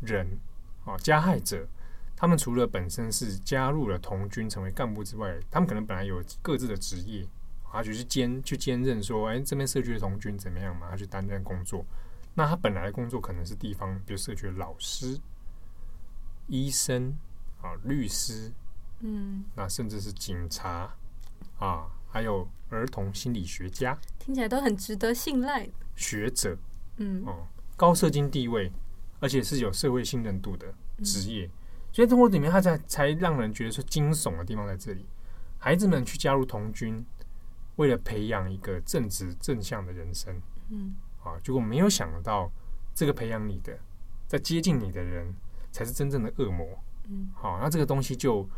[0.00, 0.38] 人
[0.84, 1.66] 啊，加害者，
[2.16, 7.24] 他们除了本身是加入了童军成为干部之外，他们可能本来有各自的职业，
[7.70, 10.88] 他就去兼去兼任说，哎，这边社区的童军怎么样嘛？
[10.90, 11.84] 他去担任工作。
[12.34, 15.20] 那他本来的工作可能是地方，比如社区的老师、
[16.48, 17.16] 医生
[17.62, 18.52] 啊、律师。
[19.06, 20.90] 嗯，那甚至是警察
[21.58, 25.68] 啊，还有儿童心理学家，听起来都很值得信赖。
[25.94, 26.56] 学者，
[26.96, 28.72] 嗯，哦，高社经地位，
[29.20, 31.50] 而且是有社会信任度的职业，嗯、
[31.92, 35.04] 所以中国里面，他才才让人觉得说惊悚的地方在这里。
[35.58, 37.04] 孩子们去加入童军，
[37.76, 40.34] 为了培养一个正直正向的人生，
[40.70, 42.50] 嗯，啊，结果没有想到，
[42.94, 43.78] 这个培养你的，
[44.26, 45.34] 在接近你的人，
[45.70, 46.66] 才是真正的恶魔。
[47.10, 48.48] 嗯，好，那这个东西就。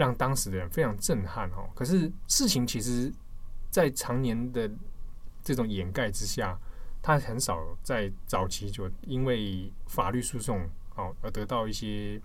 [0.00, 1.68] 让当时的人非常震撼哦。
[1.74, 3.12] 可是事情其实，
[3.70, 4.68] 在常年的
[5.44, 6.58] 这种掩盖之下，
[7.02, 12.18] 他很少在早期就因为法律诉讼哦而得到一些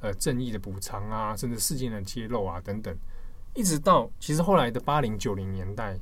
[0.00, 2.94] 呃正义的补偿啊，甚至事件的揭露啊等等。
[3.54, 5.98] 一直到其实后来的八零九零年代，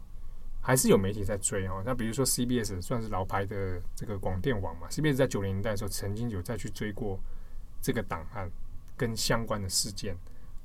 [0.61, 1.81] 还是有媒体在追哦。
[1.87, 7.21] 那比如说 CBS 算是老牌的这个广电网嘛，CBS 在九零年代的时候曾经有再去追过
[7.81, 8.51] 这个档案
[8.97, 10.17] 跟相关的事件。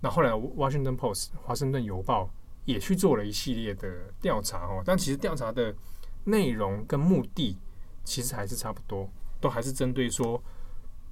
[0.01, 2.29] 那后来，《Washington Post》华盛顿邮报
[2.63, 5.75] 也去做了一系列的调查哦，但其实调查的
[6.23, 7.57] 内容跟目的
[8.05, 9.09] 其实还是差不多，
[9.41, 10.41] 都还是针对说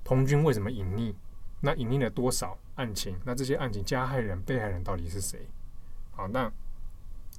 [0.06, 1.14] 童军为什么隐匿，
[1.60, 5.50] 那隐匿了多少案情，那这些案情加害人、被害人到底是谁？
[6.12, 6.50] 好，那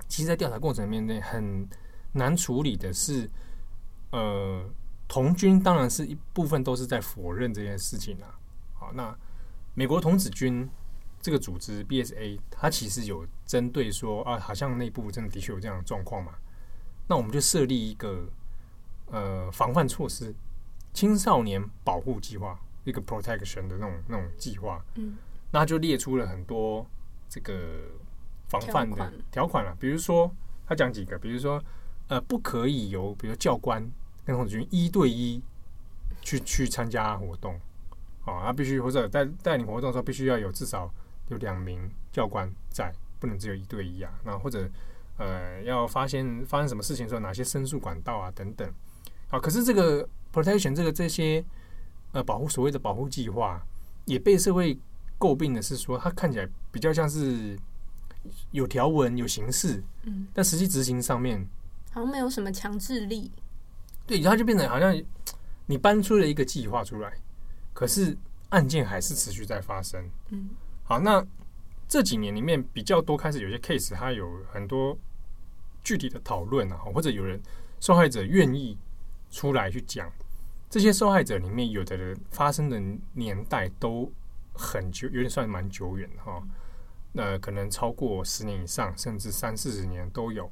[0.07, 1.67] 其实，在调查过程里面呢，很
[2.13, 3.31] 难处理的是，
[4.11, 4.63] 呃，
[5.09, 8.39] 童军当然是一部分都是在否认这件事情啊。
[8.75, 9.17] 好，那
[9.73, 10.69] 美国童子军。
[11.21, 16.33] 这个组织 BSA，它其实有针对说啊，好像内部真的的确有这样的状况嘛，
[17.09, 18.29] 那我们就设立一个
[19.07, 20.35] 呃防范措施，
[20.93, 24.85] 青少年保护计划，一个 protection 的那种那种计划。
[24.95, 25.17] 嗯，
[25.51, 26.87] 那就列出了很多
[27.29, 27.55] 这个
[28.49, 29.77] 防范的条款了。
[29.81, 30.31] 比如说，
[30.67, 31.63] 他讲几个，比如说，
[32.09, 33.83] 呃，不可以由比如教官
[34.25, 35.43] 跟童子军一对一
[36.21, 37.55] 去去参加活动，
[38.25, 40.93] 啊，他必须或者带带领活动的时候，必须要有至少
[41.29, 44.13] 有两名教官在，不能只有一对一啊。
[44.25, 44.69] 那或者
[45.17, 48.69] 呃，要发现发生什么事情的时候，哪些申诉管道啊等等。
[49.31, 51.45] 啊，可是这个 protection 这个这些
[52.13, 53.61] 呃保护所谓的保护计划，
[54.07, 54.79] 也被社会
[55.19, 57.59] 诟病的是说，它看起来比较像是
[58.53, 61.47] 有条文有形式，嗯，但实际执行上面
[61.93, 63.31] 好像没有什么强制力。
[64.07, 64.99] 对，它就变成好像
[65.67, 67.13] 你搬出了一个计划出来，
[67.75, 68.17] 可是
[68.49, 70.03] 案件还是持续在发生。
[70.31, 70.49] 嗯，
[70.89, 71.25] 好，那
[71.87, 74.99] 这几年里面比较多开始有些 case，它有很多
[75.85, 77.41] 具体的讨论啊，或者有人
[77.79, 78.77] 受害者愿意。
[79.31, 80.11] 出来去讲，
[80.71, 82.81] 这些受害者里面有的人发生的
[83.13, 84.11] 年代都
[84.55, 86.43] 很久，有点算蛮久远的哈。
[87.13, 90.51] 那、可能超过十年以上，甚至三四十年都有。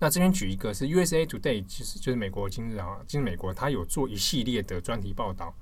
[0.00, 5.54] 那这边举一个是 USA Today，其实就是美国今日啊，今日美国它有做一系列的专题报道。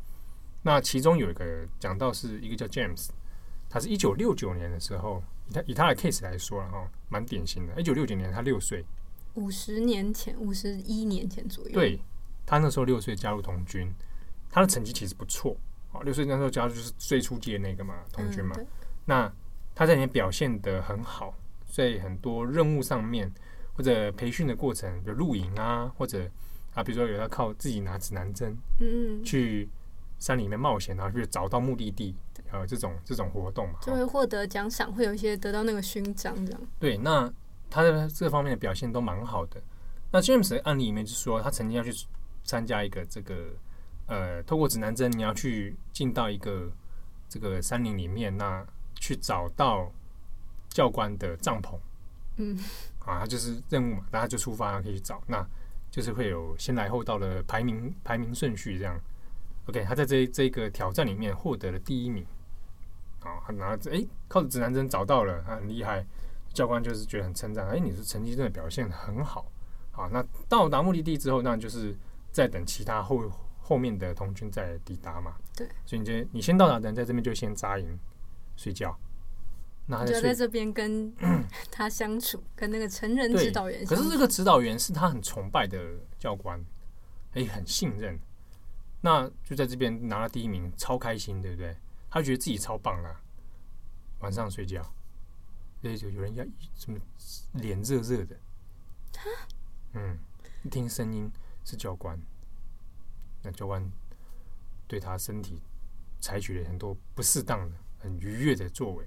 [0.62, 3.10] 那其中有一个讲到是一个叫 James，
[3.74, 7.80] 他是一九六九年的时候，以他以他的 case 来说哈，蛮典型的。
[7.80, 8.84] 一九六九年他六岁，
[9.34, 11.98] 五十年前，五十一年前左右，对。
[12.46, 13.92] 他那时候六岁加入童军，
[14.48, 15.56] 他的成绩其实不错
[15.92, 16.00] 啊。
[16.04, 18.54] 六岁那时候加入就是最初阶那个嘛，童军嘛。
[18.58, 18.66] 嗯、
[19.06, 19.32] 那
[19.74, 21.34] 他在里面表现的很好，
[21.66, 23.28] 所以很多任务上面
[23.72, 26.30] 或者培训的过程，比如露营啊，或者
[26.74, 29.68] 啊，比如说有要靠自己拿指南针，嗯，去
[30.20, 32.14] 山里面冒险，然后去找到目的地，
[32.54, 36.60] 呃，这种这种活动嘛，就会获得奖赏，会有一些得到那个勋章这样。
[36.78, 37.32] 对，那
[37.68, 39.60] 他的这方面的表现都蛮好的。
[40.12, 41.92] 那 James 的案例里面就是说，他曾经要去。
[42.46, 43.34] 参加一个这个
[44.06, 46.70] 呃，透过指南针，你要去进到一个
[47.26, 48.62] 这个山林里面，那
[48.96, 49.90] 去找到
[50.68, 51.78] 教官的帐篷。
[52.36, 52.54] 嗯，
[52.98, 55.42] 啊，他就是任务嘛，大家就出发，可以去找，那
[55.90, 58.94] 就是会有先来后到的排名排名顺序这样。
[59.64, 62.26] OK，他在这这个挑战里面获得了第一名。
[63.24, 66.06] 啊，他拿着哎，靠着指南针找到了，他很厉害，
[66.52, 69.50] 教官就是觉得很称赞，哎，你是成绩真的表现很好。
[69.90, 71.96] 好，那到达目的地之后，那就是。
[72.34, 75.36] 在等其他后后面的童军再抵达嘛？
[75.56, 77.86] 对，所以你就你先到达的人在这边就先扎营
[78.56, 78.98] 睡觉。
[79.86, 81.14] 那他就在这边跟
[81.70, 83.86] 他相处，跟那个成人指导员。
[83.86, 85.78] 可是这个指导员是他很崇拜的
[86.18, 86.60] 教官，
[87.34, 88.18] 哎，很信任。
[89.00, 91.76] 那就在这边拿了第一名，超开心，对不对？
[92.14, 93.20] 他觉得自己超棒了。
[94.20, 94.80] 晚上睡觉，
[95.82, 96.44] 哎，就有人要
[96.76, 96.98] 什么
[97.54, 98.36] 脸热热的。
[99.94, 100.16] 嗯，
[100.62, 101.28] 一听声音。
[101.66, 102.20] 是教官，
[103.42, 103.90] 那教官
[104.86, 105.62] 对他身体
[106.20, 109.06] 采取了很多不适当的、很愉悦的作为，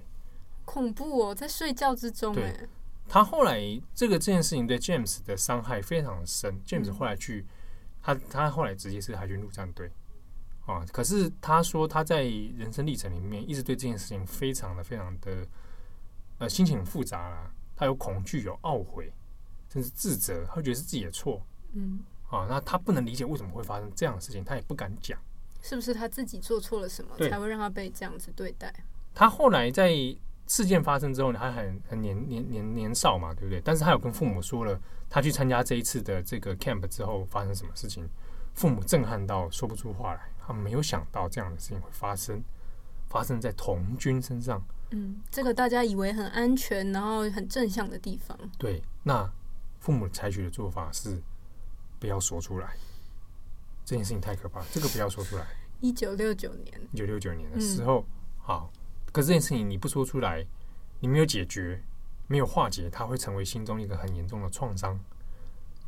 [0.64, 2.34] 恐怖哦，在睡觉之中。
[2.34, 2.68] 对，
[3.08, 3.60] 他后来
[3.94, 6.52] 这个这件事情对 James 的伤害非常的深。
[6.52, 7.46] 嗯、James 后来去，
[8.02, 9.92] 他他后来直接是海军陆战队
[10.68, 10.86] 啊。
[10.92, 15.44] 可是他说他在人生历程里面一直对这件事情非常的非常的
[16.38, 17.50] 呃心情很复杂啦。
[17.74, 19.12] 他有恐惧，有懊悔，
[19.72, 21.42] 甚至自责，他觉得是自己的错。
[21.72, 21.98] 嗯。
[22.30, 25.18] 啊，那他不能理解为什么会发生这样的事情，他也不敢讲，
[25.62, 28.70] 是不是他自己做错了什么，才会让他被这样子对待？
[29.14, 29.90] 他后来在
[30.46, 33.62] 事件发生之后呢，他很很年年年年少嘛，对不对？
[33.62, 34.78] 但是他有跟父母说了，
[35.08, 38.06] 他去参加这一次的这个 camp 之后发生什么事情，
[38.52, 42.42] 父母震撼到说不出话来，他没有想到这样的事情会发生，
[43.08, 44.60] 发生在童军身上。
[44.90, 48.36] 嗯，这个大家以为很安全，然后很正向的地方。
[48.58, 49.30] 对，那
[49.78, 51.22] 父母采取的做法是。
[52.00, 52.76] 不要说出来，
[53.84, 54.62] 这件事情太可怕。
[54.72, 55.44] 这个不要说出来。
[55.82, 58.06] 一九六九年，一九六九年的时候，嗯、
[58.38, 58.72] 好，
[59.10, 60.46] 可是这件事情你不说出来，
[61.00, 61.82] 你没有解决，
[62.28, 64.96] 没有化解，它会成为心中一个很严重的创伤。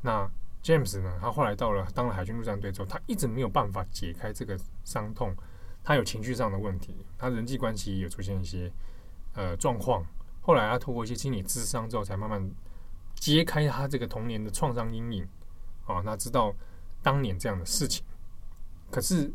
[0.01, 0.29] 那
[0.62, 1.18] James 呢？
[1.20, 5.35] 他后来到了当了海军陆战队之后，他一直没有办法解开这个伤痛。
[5.83, 8.70] 他有情绪上的问题，他人际关系也有出现一些
[9.35, 10.05] 呃状况。
[10.42, 12.51] 后来他透过一些心理咨商之后，才慢慢
[13.14, 15.27] 揭开他这个童年的创伤阴影。
[15.87, 16.55] 啊，那知道
[17.03, 18.05] 当年这样的事情，
[18.90, 19.33] 可是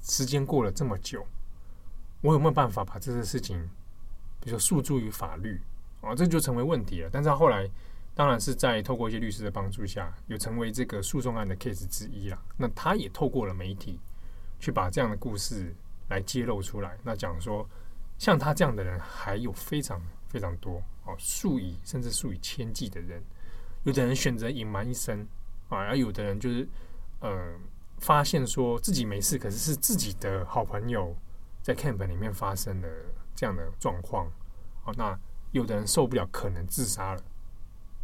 [0.00, 1.24] 时间过了这么久，
[2.22, 3.60] 我有没有办法把这个事情，
[4.40, 5.60] 比如说诉诸于法律
[6.00, 6.14] 啊？
[6.14, 7.10] 这就成为问题了。
[7.12, 7.70] 但是他后来
[8.14, 12.38] 当然是在透过一些律师的帮助下，有成为这个诉讼案的 case 之一了。
[12.56, 13.98] 那他也透过了媒体
[14.60, 15.74] 去把这样的故事
[16.08, 16.98] 来揭露出来。
[17.02, 17.68] 那讲说，
[18.18, 23.22] 像他这样的人还有非常非常多哦，数以甚至数以千计的人，
[23.84, 25.26] 有的人选择隐瞒一生。
[25.68, 26.68] 啊，而有的人就是，
[27.20, 27.54] 呃，
[27.98, 31.16] 发现说自己没事，可是是自己的好朋友
[31.62, 32.88] 在 camp 里面发生了
[33.34, 34.30] 这样的状况，
[34.84, 35.18] 哦，那
[35.52, 37.22] 有的人受不了，可能自杀了。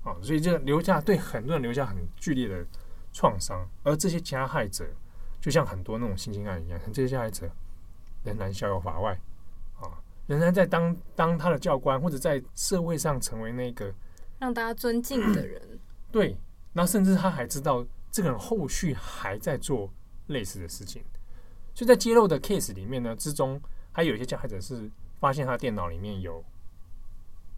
[0.08, 2.64] 啊，所以这个留下对很多人留下很剧烈的
[3.12, 4.88] 创伤，而这些加害者
[5.38, 7.50] 就像很多那种性侵案一样，这些加害者
[8.24, 9.12] 仍然逍遥法外
[9.78, 13.92] 啊，仍然在当当他的教官，或者在社会上成为那个
[14.38, 15.60] 让大家尊敬的人。
[16.10, 16.34] 对，
[16.72, 19.92] 那甚至他还知道这个人后续还在做
[20.28, 21.02] 类似的事情，
[21.74, 23.60] 所以在揭露的 case 里面呢，之中
[23.92, 24.90] 还有一些加害者是
[25.20, 26.42] 发现他电脑里面有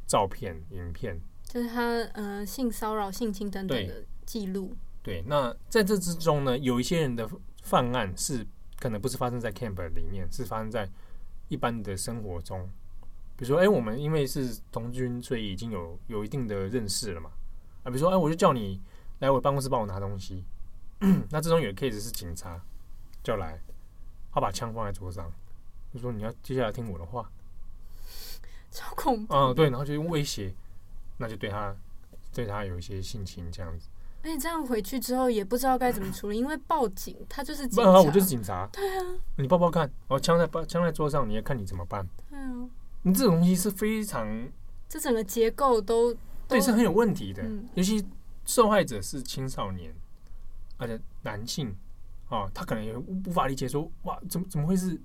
[0.07, 1.21] 照片、影片。
[1.53, 1.83] 就是他
[2.15, 4.73] 呃性骚扰、性侵等等的记录。
[5.03, 7.29] 对，那在这之中呢，有一些人的
[7.65, 8.47] 犯案是
[8.79, 10.89] 可能不是发生在 camp 里面，是发生在
[11.49, 12.71] 一般的生活中。
[13.37, 17.31] 比如说，哎，我们因为是同军，所以已经有有一定的认识了嘛。
[17.83, 18.81] 啊，比如说，哎，我就叫你
[19.19, 20.45] 来我办公室帮我拿东西。
[21.31, 22.63] 那这种有的 case 是警察
[23.25, 23.61] 叫来，
[24.33, 25.29] 他把枪放在桌上，
[25.93, 27.29] 就说你要接下来听我的话。
[28.71, 29.35] 超恐怖。
[29.35, 30.55] 嗯，对，然后就用威胁。
[31.21, 31.77] 那就对他，
[32.33, 33.89] 对他有一些性侵这样子。
[34.23, 38.67] 那你这样回去之后也不知道该怎么处理，因为报警他就是警察，我就是警察。
[38.73, 39.05] 对啊，
[39.37, 42.07] 你报报看，我枪在枪在桌上，你要看你怎么办？
[42.31, 42.69] 对啊，
[43.03, 44.27] 你这种东西是非常，
[44.89, 46.17] 这整个结构都
[46.49, 47.43] 对是很有问题的。
[47.43, 48.03] 嗯、尤其
[48.47, 49.95] 受害者是青少年，
[50.79, 51.69] 而且男性
[52.29, 54.99] 啊、哦，他可能也无法理解说，哇，怎么怎么会是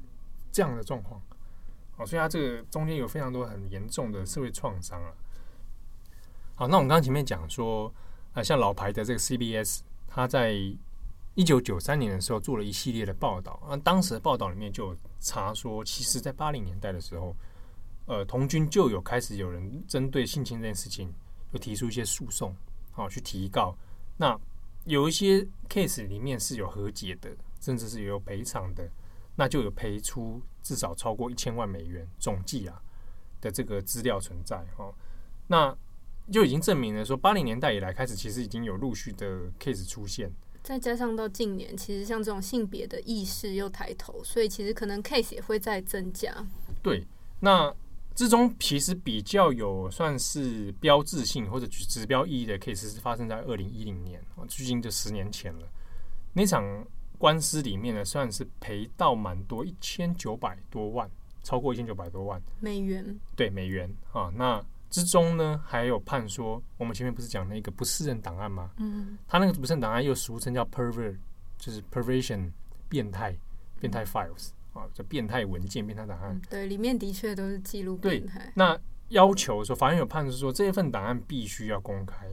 [0.51, 1.21] 这样的状况？
[1.97, 5.13] 哦，所以他这个中间有非常多很严重的社会创伤啊。
[6.57, 7.93] 好，那我们刚刚前面讲说，
[8.31, 10.53] 啊，像老牌的这个 CBS，他在
[11.33, 13.61] 一九九三年的时候做了一系列的报道。
[13.67, 17.35] 那当时的报道里面就有查说，其实在八零年代的时候，
[18.05, 21.13] 呃，童军就有开始有人针对性侵这件事情，
[21.51, 22.55] 有提出一些诉讼，
[22.93, 23.75] 好去提告。
[24.15, 24.39] 那
[24.85, 28.89] 有一些 case 里面是有和解的，甚至是有赔偿的，
[29.35, 32.81] 那就有赔出至少超过一千万美元总计啊
[33.41, 34.63] 的这个资料存在。
[34.77, 34.89] 哈，
[35.47, 35.77] 那。
[36.31, 40.31] 就已经证明了说，八零年代以来开始，其实已经有陆续的 case 出现。
[40.63, 46.33] 再加上到近年，其实像这种性别的意识又抬头，所以其实可能 case 也会在增加。
[46.81, 47.05] 对，
[47.41, 47.71] 那
[48.15, 55.67] 之中其实比较有算是标志性或者指标意义的 case 是发生在二零一零年，距今就十年前了。
[56.33, 56.83] 那场
[57.19, 61.07] 官司里面呢，算是赔到蛮多，一千九百多万，
[61.43, 63.19] 超过一千九百多万美元。
[63.35, 64.65] 对，美元啊，那。
[64.95, 68.71] 之中呢，还有判说，我们前面不是讲那个不适任档案吗？
[68.77, 71.17] 嗯，他那个不适任档案又俗称叫 pervert，
[71.57, 72.49] 就是 perversion
[72.87, 73.35] 变态
[73.77, 76.33] 变态 files 啊，叫变态文件、变态档案。
[76.33, 78.49] 嗯、对，里面的确都是记录变态。
[78.55, 78.79] 那
[79.09, 82.27] 要求说，法院有判是说，这一份档案必须要公开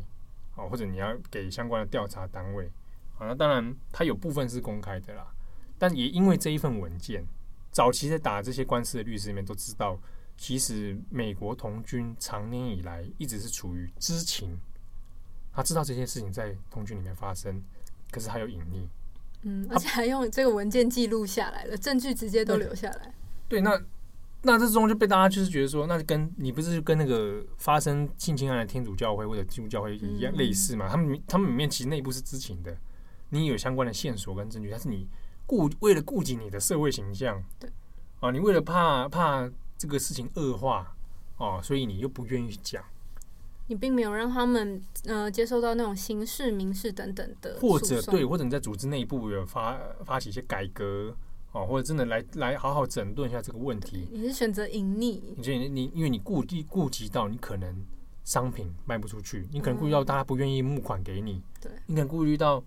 [0.55, 2.71] 啊，或者你要给相关的调查单位
[3.19, 3.27] 啊。
[3.27, 5.27] 那当然，它有部分是公开的啦，
[5.81, 7.25] 但也因为这一份文件，
[7.73, 9.99] 早期在打这些官司的律师里面都知道。
[10.37, 14.59] 其实，美国童军长年以来一直是处于知情，
[15.53, 17.63] 他知道这件事情在童军里面发生，
[18.11, 18.89] 可是他有隐匿，
[19.43, 23.15] 嗯，而且还用这个文件记录下来了，证据直接都留下来。
[23.49, 23.81] 对，那
[24.43, 30.89] 那这中就被大家就是觉得说，那就跟你不是跟那个发生性侵案的天主教会或者基督教会一样类似嘛？
[30.89, 32.77] 他们他们里面其实内部是知情的，
[33.29, 35.07] 你有相关的线索跟证据，但是你
[35.47, 37.71] 顾为了顾及你的社会形象，对
[38.19, 39.49] 啊，你为了怕怕。
[39.83, 40.95] 这个事情恶化
[41.39, 42.85] 哦，所以你又不愿意讲，
[43.67, 51.13] 你并没有让他们呃接受到那种刑事、民事等等的，或者对，或者你在组织内部有发发起一些改革
[51.51, 54.07] 哦，或者真的来来好好整顿一下这个问题。
[54.13, 55.21] 你是选择隐匿？
[55.37, 57.85] 你觉得你因为你顾及顾及到你可能
[58.23, 62.63] 商品卖不出去，你可能顾虑到大家不愿意募款给你，对，你可能顾虑到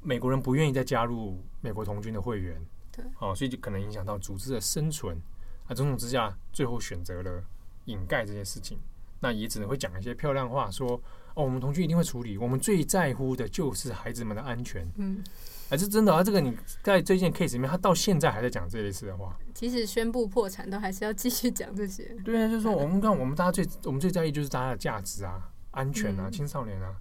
[0.00, 5.20] 美国人不愿意再加入美国童军的会员，对，哦，所以就可能影响到组织的生存。
[5.66, 7.42] 啊，种种之下，最后选择了
[7.86, 8.78] 掩盖这些事情，
[9.20, 11.00] 那也只能会讲一些漂亮话，说
[11.34, 14.86] 哦，我们童军一定会处理，我们最在乎的就是孩子们的安全。
[14.96, 15.24] 嗯，
[15.68, 16.22] 还是真的啊？
[16.22, 22.04] 这个你在这件 case 里面，他到现在还在讲这类似的话，即使宣布破产，都还是要继续讲这些。
[22.24, 26.94] 对啊，就是说我们看，我们大家最我们最在意就是大家的价值啊、安全啊、青少年啊，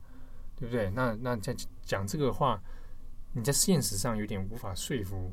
[0.56, 0.90] 对不对？
[0.92, 2.62] 那那在讲这个话，
[3.34, 5.32] 你在现实上有点无法说服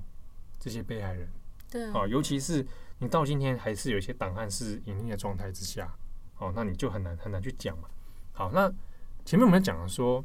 [0.59, 1.29] 这些被害人。
[1.71, 2.67] 对啊，啊，尤其是。
[3.03, 5.91] 你到今天还是有一些档案是隐匿的状态之下，
[6.37, 7.89] 哦，那你就很难很难去讲嘛。
[8.35, 8.71] 好，那
[9.25, 10.23] 前面我们讲了说，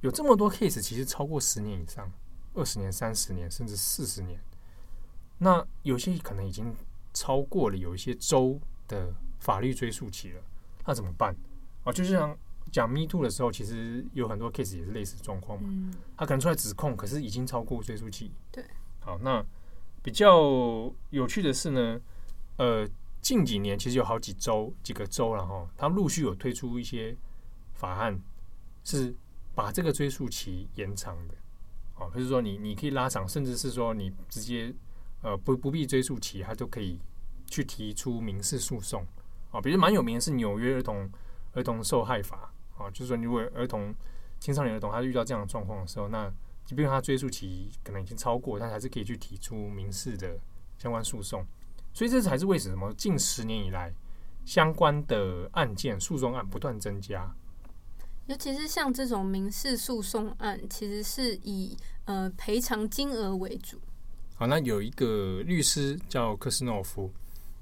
[0.00, 2.10] 有这么多 case，其实超过十年以上，
[2.54, 4.40] 二十年、三十年，甚至四十年。
[5.36, 6.74] 那有些可能已经
[7.12, 10.42] 超过了有一些州的法律追溯期了，
[10.86, 11.36] 那怎么办？
[11.84, 12.34] 哦，就像
[12.72, 15.68] 讲 Me Too 的时候，其实有很多 case 也是类似状况嘛。
[15.70, 15.92] 嗯。
[16.16, 18.32] 他可能出来指控，可是已经超过追溯期。
[18.50, 18.64] 对。
[19.00, 19.44] 好，那。
[20.02, 22.00] 比较有趣的是呢，
[22.56, 22.88] 呃，
[23.20, 27.16] 近几年其实有好几州几个州了哈，他陆续有推出一些
[27.74, 28.18] 法案，
[28.84, 29.14] 是
[29.54, 31.34] 把这个追诉期延长的。
[31.94, 34.72] 啊，就是说你你可以拉长，甚至是说你直接
[35.22, 36.98] 呃不不必追诉期，他都可以
[37.46, 39.04] 去提出民事诉讼。
[39.50, 41.10] 啊，比如蛮有名的是纽约儿童
[41.54, 42.52] 儿童受害法。
[42.76, 43.92] 啊，就是说如果儿童
[44.38, 46.32] 青少年儿童他遇到这样的状况的时候，那
[46.68, 50.38] 即便他追诉期可能已经超过，但还是可以去提出民事的
[50.76, 51.42] 相关诉讼。
[51.94, 53.90] 所以这才是为什么近十年以来
[54.44, 57.34] 相关的案件诉讼案不断增加。
[58.26, 63.80] 尤其是像这种民事诉讼案，其实是以呃赔偿金额为主。
[64.34, 67.10] 好，那有一个律师叫科斯诺夫，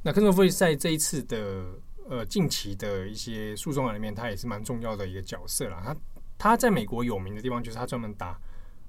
[0.02, 1.64] 那科斯诺夫在这一次的
[2.10, 5.80] 呃近期的一些诉讼案里面，他也是蛮重要的一个角色啦。
[5.84, 5.96] 他
[6.36, 8.38] 他在美国有名的地方就是他专门打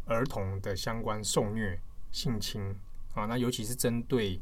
[0.07, 1.79] 儿童的相关受虐、
[2.11, 2.61] 性侵
[3.13, 4.41] 啊，那尤其是针对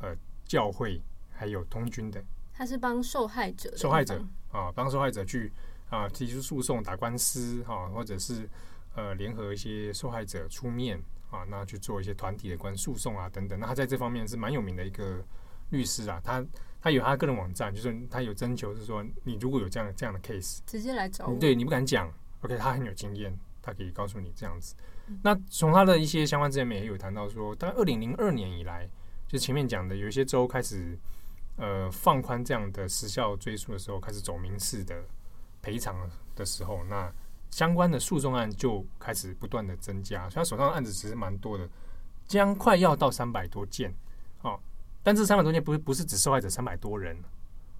[0.00, 1.00] 呃教会
[1.32, 2.22] 还有通军的。
[2.52, 5.52] 他是帮受害者，受害者啊，帮受害者去。
[5.90, 8.46] 啊，提出诉讼、打官司，哈、啊，或者是
[8.94, 11.00] 呃联合一些受害者出面
[11.30, 13.58] 啊，那去做一些团体的关诉讼啊等等。
[13.58, 15.24] 那他在这方面是蛮有名的一个
[15.70, 16.20] 律师啊。
[16.22, 16.44] 他
[16.82, 21.38] 他有他个人网站，就是他有征求，是说你如果有这样这样的 case，直接来找我。
[21.38, 23.34] 对，你不敢讲，OK，他很有经验，
[23.68, 24.74] 他可以告诉你这样子。
[25.06, 28.88] 嗯、那从他的一些相关资料也有谈到说，大概二零零二年以来，
[29.26, 30.98] 就前面讲的有一些州开始
[31.56, 34.94] 呃放宽这样的时效追溯的时候，开始走民事的。
[35.60, 37.12] 赔偿的时候，那
[37.50, 41.68] 相关的诉讼案就开始不断的增加，所以他手上的案子其实蛮多的，
[42.28, 43.92] 将快要到三百多件
[44.42, 44.58] 哦。
[45.02, 47.20] 但这三百多件不是不是指受害者三百多人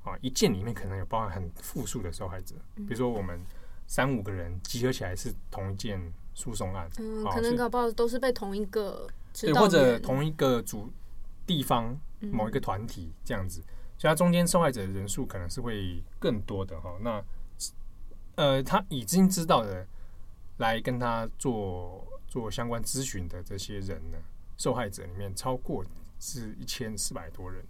[0.02, 3.40] 啊，一件里面可能有包含很复数的受害者，比如说我们
[3.88, 6.00] 三五个人集合起来是同一件
[6.34, 9.08] 诉讼案，嗯，可能搞不好都是被同一个
[9.40, 10.92] 对，或者同一个主
[11.46, 13.62] 地方某一个团体这样子，
[13.96, 16.96] 所以它中间受害者的人数可能是会更多的哈。
[17.00, 17.24] 那
[18.36, 19.84] 呃，他已经知道的，
[20.58, 24.18] 来跟他做做相关咨询的这些人呢，
[24.58, 25.82] 受害者里面超过
[26.20, 27.64] 是一千四百多人。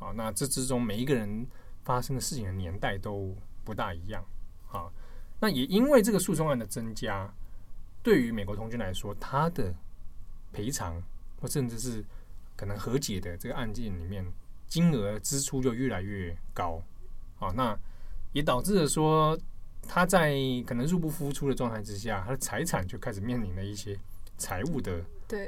[0.00, 1.46] 啊，那这之中每一个人
[1.84, 4.24] 发生的事情的年代都不大一样。
[4.72, 4.90] 啊，
[5.42, 7.28] 那也因为这个诉讼案的增加，
[8.00, 9.74] 对于美国童军来说，他的
[10.52, 11.02] 赔偿
[11.40, 12.02] 或甚至是
[12.56, 14.24] 可能和解的这个案件里面，
[14.68, 16.80] 金额支出就越来越高。
[17.40, 17.76] 啊，那
[18.32, 19.36] 也导致了说。
[19.84, 20.32] 他在
[20.64, 23.98] 可能入不敷出的状态之下，他的财产就开始面临了一些
[24.38, 25.04] 财务的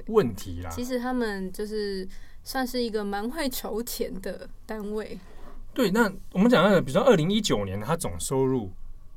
[0.08, 0.68] 问题啦。
[0.70, 2.06] 其实他们就是
[2.42, 5.16] 算是一个蛮会筹钱的单位。
[5.72, 8.72] 对，那我们讲那个，比如说二零一九年，他总收入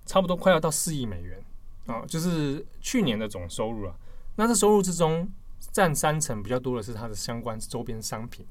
[0.08, 1.40] 差不多快要到四亿美元
[1.86, 3.96] 啊，就是去年的总收入啊。
[4.36, 5.30] 那这收入之中
[5.72, 8.44] 占三成比较多的是它的相关周边商品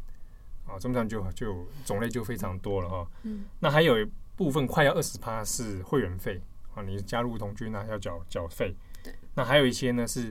[0.66, 3.10] 啊，这么讲就就种类就非常多了哈。
[3.24, 6.40] 嗯，那还有一部分快要二十趴是会员费。
[6.74, 8.76] 啊，你加入童军啊，要缴缴费。
[9.02, 10.30] 对，那还有一些呢，是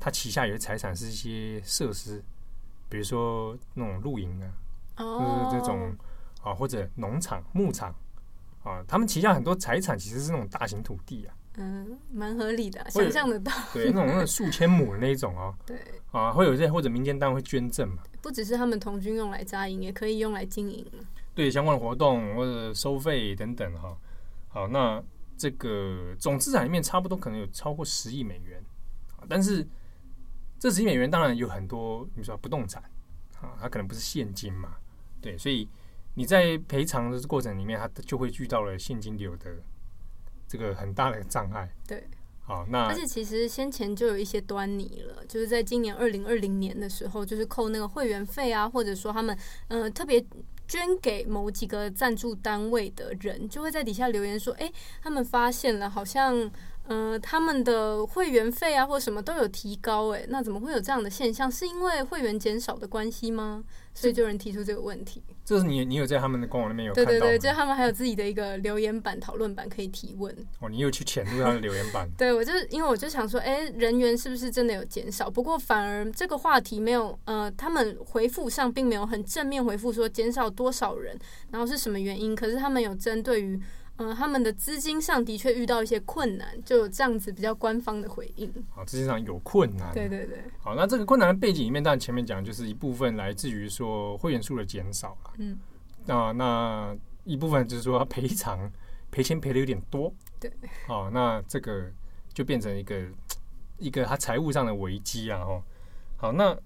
[0.00, 2.24] 它旗下有些财产是一些设施，
[2.88, 4.48] 比如说那种露营啊，
[4.96, 5.94] 哦、就是这种
[6.42, 7.94] 啊，或者农场、牧场
[8.64, 11.34] 啊，他们旗下很多财产其实是那种大型土地啊。
[11.56, 13.52] 嗯，蛮合理的，想象得到。
[13.72, 15.54] 对，那种那种 数千亩的那一种哦。
[15.64, 15.78] 对。
[16.10, 18.02] 啊，会有一些或者民间单位会捐赠嘛。
[18.20, 20.84] 不只是他们童军用来扎营，也可以用来经营。
[21.34, 23.96] 对，相关的活动或者收费等等哈。
[24.48, 25.00] 好，那。
[25.36, 28.62] 这个总资产里面差不多可能有超过十亿美元，
[29.28, 29.66] 但是
[30.60, 32.80] 这十亿美元当然有很多，你说不动产
[33.40, 34.76] 啊，它可能不是现金嘛，
[35.20, 35.68] 对，所以
[36.14, 39.50] 你在赔偿的过程里面，他就会遇到了现金流的
[40.48, 41.68] 这个很大的障碍。
[41.86, 42.06] 对，
[42.42, 49.36] 好，那而且其实先前就有一些端倪了，就是在今年二零二零年的时候，就是扣那个会员费啊，或者说他们
[49.68, 50.24] 嗯、呃、特别。
[50.66, 56.50] 捐给某几个赞助单位的人，就会在底下留言说：“哎，他们发现了，好像。”
[56.86, 61.50] 呃，他们的会员费啊，或什么都有提高，哎，那怎么会有这样的现象？
[61.50, 63.64] 是因为会员减少的关系吗？
[63.94, 65.22] 所以就有人提出这个问题。
[65.44, 67.10] 这是你，你有在他们的官网里面有看到？
[67.10, 70.30] 对对对，就他们还有自己的一个留言板、讨论板可以提问。
[70.60, 72.06] 哦，你有去潜入他的留言板？
[72.18, 75.30] 对，我就因为我就想说，哎，人员是不是真的有减少？
[75.30, 81.16] 不过反而这个话题没有，呃，他们回复上并没有很正面回复说减少多少人，
[81.50, 82.34] 然后是什么原因？
[82.34, 83.58] 可是他们有针对于。
[83.96, 88.52] 嗯、呃，他们的资金上的确遇到一些困难，就有这样子比较官方的回应。
[88.70, 89.94] 好，资金上有困难。
[89.94, 90.42] 对对对。
[90.60, 95.30] 好，那这个困难的背景里面，当然前面讲就是一部分来自于说会员数的减少了。
[95.38, 95.58] 嗯。
[96.08, 98.70] 啊，那一部分就是说赔偿
[99.12, 100.12] 赔钱赔的有点多。
[100.40, 100.52] 对。
[100.88, 101.88] 好，那这个
[102.32, 103.00] 就变成一个
[103.78, 105.38] 一个他财务上的危机啊！
[105.40, 105.62] 哦。
[106.16, 106.56] 好，那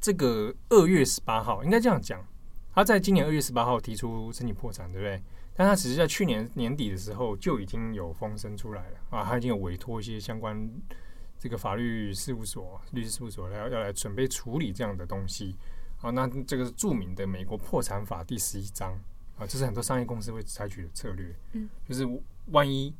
[0.00, 2.24] 这个二月十八号应该这样讲，
[2.72, 5.22] 他在今年二月十八号提出申请破产，对不对？
[5.56, 10.70] 但他只是在去年年底的时候就已经有风声出来了啊，他已经有委托一些相关
[11.38, 15.56] 这个法律事务所、律师事务所来要来准备处理这样的东西。
[15.96, 18.92] 好，那这个是著名的美国破产法第十一章
[19.38, 21.34] 啊，这是很多商业公司会采取的策略。
[21.52, 22.06] 嗯，就是
[22.52, 22.94] 万一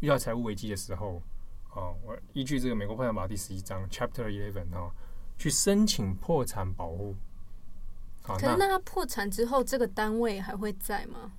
[0.00, 1.22] 遇到财务危机的时候，
[1.70, 4.90] 啊，我依据这个美国破产法第十一章 Chapter Eleven 啊，
[5.38, 7.14] 去申请破产保护。
[8.24, 11.32] 可是那他破产之后，这个单位还会在吗？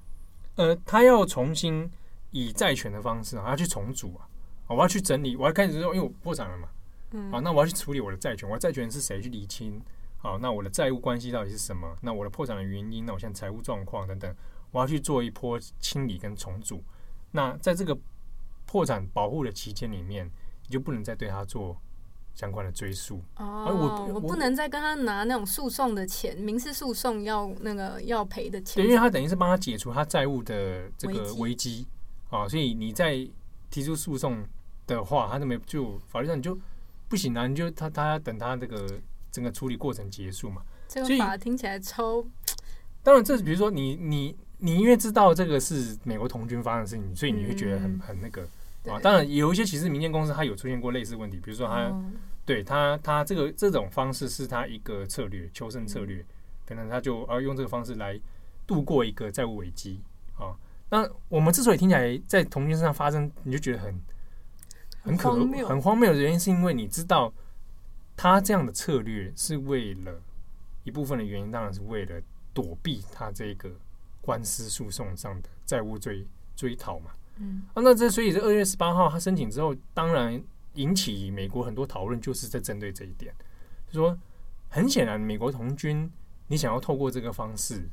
[0.56, 1.90] 呃，他要重新
[2.32, 4.28] 以债权的方式啊，要去重组啊，
[4.68, 6.68] 我要去整理，我要开始说，因为我破产了嘛，
[7.12, 9.82] 嗯，啊，那我要去处理我的债权，我的债权是谁去厘清？
[10.18, 11.98] 好，那我的债务关系到底是什么？
[12.02, 14.34] 那我的破产的原因，那我现在财务状况等等，
[14.72, 16.84] 我要去做一波清理跟重组。
[17.32, 17.98] 那在这个
[18.66, 20.32] 破产保护的期间里面，
[20.66, 21.76] 你就不能再对他做。
[22.36, 28.82] 相关的追诉哦，我我不能再跟他拿那种诉讼的钱，民事诉讼要那个要赔的钱。
[28.82, 31.86] 对，因为他等于是帮他解除他债务的这个危机
[32.30, 33.28] 啊，所以你在
[33.70, 34.44] 提出诉讼
[34.88, 36.58] 的话，他就没就法律上你就
[37.08, 39.00] 不行啊，你就他他要等他这个
[39.32, 40.64] 整个处理过程结束嘛。
[40.88, 42.26] 这个法听起来超……
[43.04, 48.48] 当然，这比如说你你你因为知道这个是美国童军发生的事情，所以你会觉得很很那个。
[48.86, 52.14] 啊，当然有一些其实民间公司它有出现过类似问题，比如说它、嗯、
[52.46, 56.26] 对它它这个这种方式是它一个策略求生策略，
[56.66, 58.20] 可能它就要用这个方式来
[58.68, 60.02] 度过一个债务危机
[60.38, 60.54] 啊。
[60.90, 64.00] 那我们之所以听起来在童军身上发生，你就觉得很
[65.02, 65.34] 很可
[65.66, 67.34] 很荒谬的原因，是因为你知道
[68.18, 70.22] 他这样的策略是为了
[70.84, 72.22] 一部分的原因，当然是为了
[72.54, 73.72] 躲避他这个
[74.22, 77.12] 官司诉讼上的债务追追讨嘛。
[77.38, 80.42] 嗯，啊，那这所以这二月十八号他申请之后，当然
[80.74, 83.34] 引起美国很多讨论，就是在针对这一点，
[83.88, 84.18] 就说
[84.70, 86.10] 很显然，美国童军
[86.48, 87.90] 你想要透过这个方式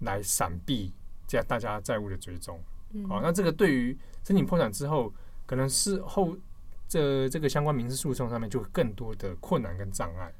[0.00, 0.92] 来闪避
[1.26, 2.60] 这样大家债务的追踪，
[2.92, 5.12] 嗯，好，那这个对于申请破产之后，
[5.46, 6.36] 可能是后
[6.88, 10.32] 这这个相关民事诉讼上面就更多的困难跟障碍，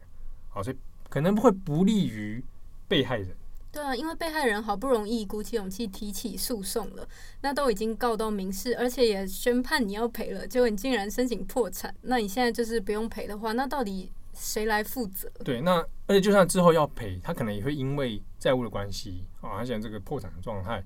[0.48, 0.76] 好，所以
[1.08, 2.44] 可能会不利于
[2.86, 3.36] 被害人。
[3.72, 7.06] 对啊，因为被害人好不容易鼓起勇气提起诉讼了，
[7.42, 15.30] 那都已经告到民事，而且也宣判你要赔了，结果你竟然申请破产，那你现在就是不用赔的话，那到底谁来负责？
[15.44, 20.82] 对，那而且就算之后要赔，他可能也会因为债务的关系啊，而且这个破产的状态，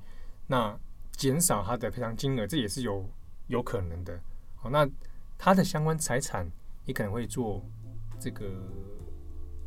[0.49, 0.77] 那
[1.13, 3.09] 减少他的赔偿金额，这也是有
[3.47, 4.19] 有可能的。
[4.57, 4.89] 好，那
[5.39, 6.51] 他的相关财产
[6.87, 7.65] 也可能会做
[8.19, 8.47] 这个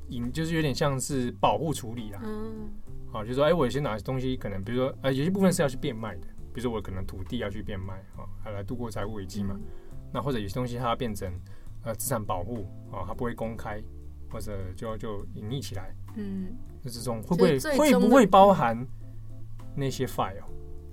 [0.09, 2.19] 引，就是有点像是保护处理啦。
[2.21, 2.69] 嗯。
[3.13, 9.53] 啊，就是说，哎，我有些哪些东西可能，比如说，呃，有些部分是要去变卖的，比如说我可能土地要去变卖，啊，还来度过财务危机嘛。
[9.55, 9.61] 嗯、
[10.11, 11.31] 那或者有些东西它要变成
[11.83, 13.79] 呃资产保护，啊，它不会公开，
[14.31, 15.95] 或者就就隐匿起来。
[16.15, 18.75] 嗯，那这种会不会会不会包含
[19.75, 20.43] 那些 file、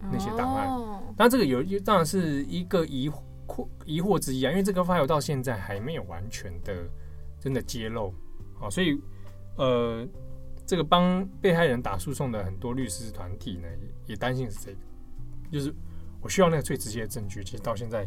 [0.03, 0.69] 嗯、那些档案？
[1.17, 6.87] 当然、哦、这个有当然是一个疑惑疑惑之一啊，因为这个 file 到现在还没有完全的
[7.39, 8.13] 真的揭露，
[8.61, 9.01] 啊，所以
[9.57, 10.07] 呃。
[10.71, 13.67] 这个帮被害人打诉讼的很多律师团体呢，
[14.07, 14.79] 也担心是这个，
[15.51, 15.75] 就是
[16.21, 18.07] 我需要那个最直接的证据，其实到现在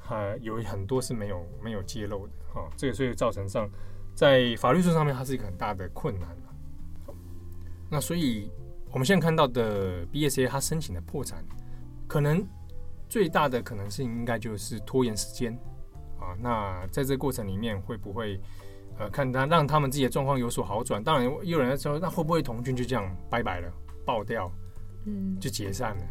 [0.00, 3.70] 还有很多是没有没有揭露的啊，这个所以造成上
[4.12, 6.28] 在法律上上面它是一个很大的困难。
[7.88, 8.50] 那所以
[8.90, 11.44] 我们现在看到的 BSA 它申请的破产，
[12.08, 12.44] 可能
[13.08, 15.56] 最大的可能性应该就是拖延时间
[16.18, 16.34] 啊。
[16.40, 18.40] 那在这个过程里面会不会？
[18.98, 23.72] 呃，看他让他们自己的状况有所好转，当然也有人在说，那会不会童军就这样拜拜了，
[24.04, 24.50] 爆掉，
[25.06, 26.02] 嗯，就解散了，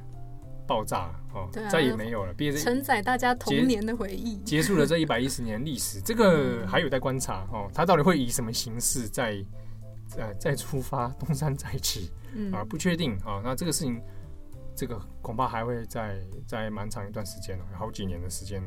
[0.66, 9.44] 爆炸了哦，啊、再也没有了，承载大家童年的回忆，结束了这一百一十年历史，这个还有待观察哦，他到底会以什么形式再
[10.16, 12.54] 呃再出发，东山再起，嗯。
[12.54, 14.02] 啊，不确定啊，那这个事情，
[14.74, 16.18] 这个恐怕还会在
[16.48, 18.64] 在蛮长一段时间，好几年的时间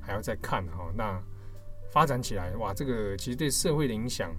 [0.00, 1.22] 还要再看哈，那。
[1.90, 4.32] 发展起来，哇，这个其实对社会的影响，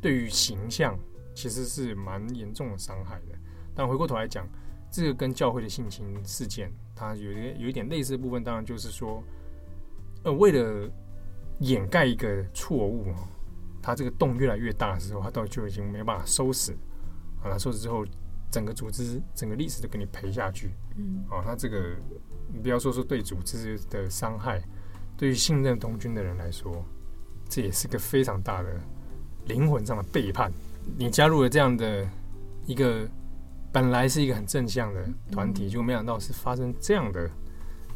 [0.00, 0.98] 对于形象
[1.34, 3.38] 其实是蛮严重的伤害的。
[3.74, 4.46] 但回过头来讲，
[4.90, 9.22] 这个跟教会的性侵事件，它有一有一点类似的部分，当然就是说，
[10.24, 10.90] 呃，为了
[11.60, 13.06] 掩盖一个错误，
[13.80, 16.76] 它这个洞越来越大的时候，它到就已经没办法收拾，
[17.42, 18.04] 啊，收拾之后，
[18.50, 21.96] 整个组织、整个历史都给你赔下去，嗯，啊，它这个
[22.52, 24.62] 你不要说说对组织的伤害，
[25.16, 26.84] 对于信任东军的人来说。
[27.48, 28.68] 这也是个非常大的
[29.46, 30.52] 灵魂上的背叛。
[30.96, 32.06] 你加入了这样的
[32.66, 33.06] 一个
[33.72, 37.30] 本来是一个很正向的团体，就没想到是发生这样的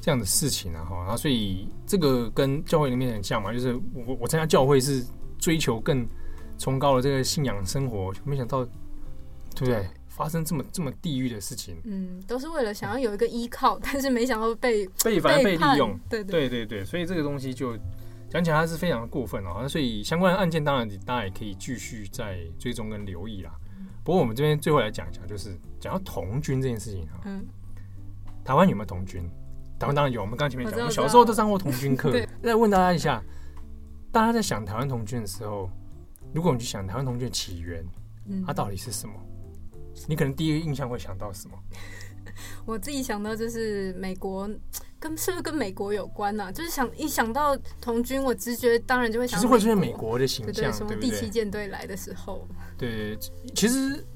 [0.00, 0.84] 这样的事情啊！
[0.84, 5.05] 哈，然后所以这个跟教会里面很像嘛，就是我我参加教会是
[5.38, 6.07] 追求更
[6.59, 8.64] 崇高的这个信仰生活，没想到
[9.55, 9.86] 对不对？
[10.09, 11.74] 发生这么这么地狱的事情。
[11.84, 15.98] 嗯，都是为了想要有一个依靠，但是没想到被被反而被利用。
[16.11, 17.74] 对对对对，所以这个东西就
[18.33, 19.59] 讲起来它是非常的过分哦。
[19.61, 23.53] 那所以相关的案件当然大家也可以继续再追踪跟留意啦。
[24.03, 27.20] 不过我们这边最后来讲一下，就是讲到童军这件事情啊。
[27.26, 27.45] 嗯。
[28.43, 29.22] 台湾有没有童军？
[29.78, 30.22] 台湾当然有。
[30.22, 32.11] 我们刚前面讲，我小时候都上过童军课。
[32.11, 32.26] 对。
[32.43, 33.22] 再问大家一下，
[34.11, 35.68] 大家在想台湾童军的时候，
[36.33, 37.85] 如果我们去想台湾童军的起源，
[38.47, 39.14] 它到底是什么？
[40.09, 41.59] 你可能第一个印象会想到什么？
[42.64, 44.49] 我自己想到就是美国，
[45.03, 46.53] 跟是不是跟美国有关呢、啊？
[46.53, 49.42] 就是想一想到童军，我直觉当然就会想到。
[49.42, 52.46] 其实会出现美国的形象，对，对，什么第七舰队来的时候。
[52.78, 53.18] 对，
[53.53, 54.07] 其实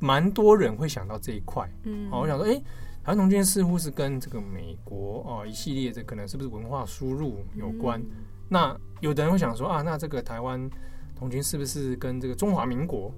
[0.00, 1.70] 蛮多人会想到这一块。
[1.84, 8.00] 嗯，好，我想说，哎、欸，台湾童军似乎是跟这个美国哦一系列这可能是不是文化输入有关？
[8.00, 8.10] 嗯、
[8.48, 10.68] 那有的人会想说啊，那这个台湾
[11.16, 13.14] 童军是不是跟这个中华民国？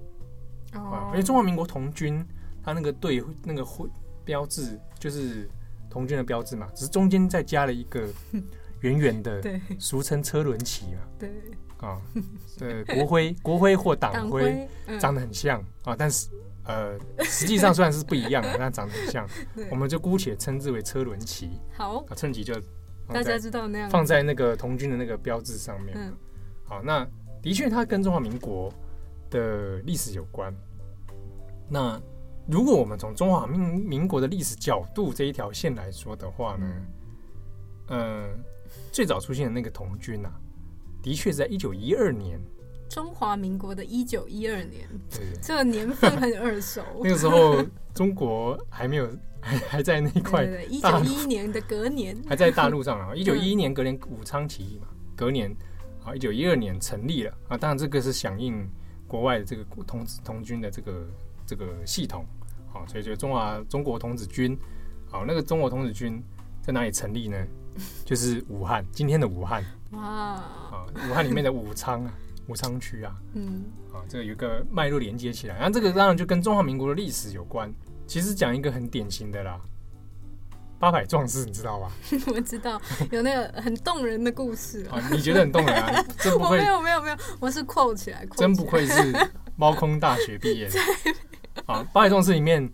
[0.73, 2.23] 啊，因为中华民国童军，
[2.63, 3.89] 他那个队那个徽
[4.23, 5.49] 标志就是
[5.95, 8.05] 童军的标志嘛，只是中间再加了一个
[8.83, 9.41] 圆圆的，
[9.79, 11.29] 俗称车轮旗嘛，对，
[11.77, 12.01] 啊，
[12.59, 14.67] 对，国徽国徽或党徽
[14.99, 16.27] 长得很像啊，但是
[16.65, 19.25] 呃，实际上虽然是不一样的， 但长得很像，
[19.71, 21.61] 我们就姑且称之为车轮旗。
[21.77, 22.53] 好，啊，车轮旗就
[23.07, 23.89] 大家知道那样。
[23.89, 25.95] 放在那个童军的那个标志上面。
[25.97, 26.13] 嗯，
[26.65, 27.07] 好，那
[27.41, 28.69] 的确它跟中华民国
[29.29, 30.53] 的历史有关。
[31.69, 31.97] 那
[32.47, 36.67] 如果我们从中华民民国的历史角度这一条线来说的话呢，
[37.87, 38.29] 嗯、呃，
[38.91, 40.31] 最早出现的那个童军啊，
[41.01, 42.39] 的确是在一九一二年。
[42.87, 46.83] 中华民国的一九一二年，对，这个年份很耳熟。
[47.03, 47.65] 那个时候
[47.95, 49.09] 中国还没有，
[49.41, 50.45] 还还在那一块。
[50.69, 53.13] 一九一一年的隔年，还在大陆上啊。
[53.17, 55.51] 一九一一年隔年武昌起义嘛，隔年
[56.03, 57.57] 啊，一九一二年成立了啊。
[57.57, 58.69] 当然这个是响应
[59.07, 61.07] 国外的这个同同军的这个。
[61.45, 62.25] 这个系统，
[62.71, 64.57] 好，所以就中华中国童子军，
[65.09, 66.21] 好，那个中国童子军
[66.61, 67.37] 在哪里成立呢？
[68.05, 72.13] 就是武汉，今天的武汉，哇，啊，武汉里面的武昌啊，
[72.47, 77.69] 武昌区啊，嗯，啊，这个有一个脉络连接起来，然后这个当然就跟中华民国的历史有关。
[78.07, 79.59] 其实讲一个很典型的啦，
[80.79, 81.91] 八百壮士，你知道吧？
[82.33, 82.79] 我知道，
[83.11, 86.05] 有那个很动人的故事啊，你觉得很动人啊？
[86.19, 89.11] 真不会，没有没有没有，我是 quote 起来，真不愧是
[89.57, 90.79] 猫空大学毕业的。
[91.65, 92.67] 啊，八百壮士里面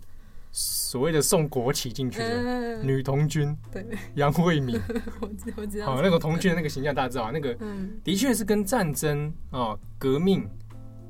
[0.50, 3.86] 所谓的送国旗进去的女童军，对，
[4.16, 4.78] 杨惠敏，
[5.20, 7.56] 我我知道，好，那个童军的那个形象大家知道，那个
[8.04, 10.46] 的确是跟战争啊、革命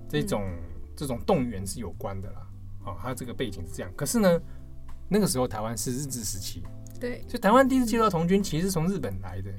[0.09, 0.49] 这种
[0.95, 2.47] 这种动员是有关的啦。
[2.85, 3.93] 啊，它这个背景是这样。
[3.97, 4.41] 可是呢，
[5.09, 6.63] 那个时候台湾是日治时期，
[7.01, 9.51] 对，所以台湾第一次接到童军，其实是从日本来的。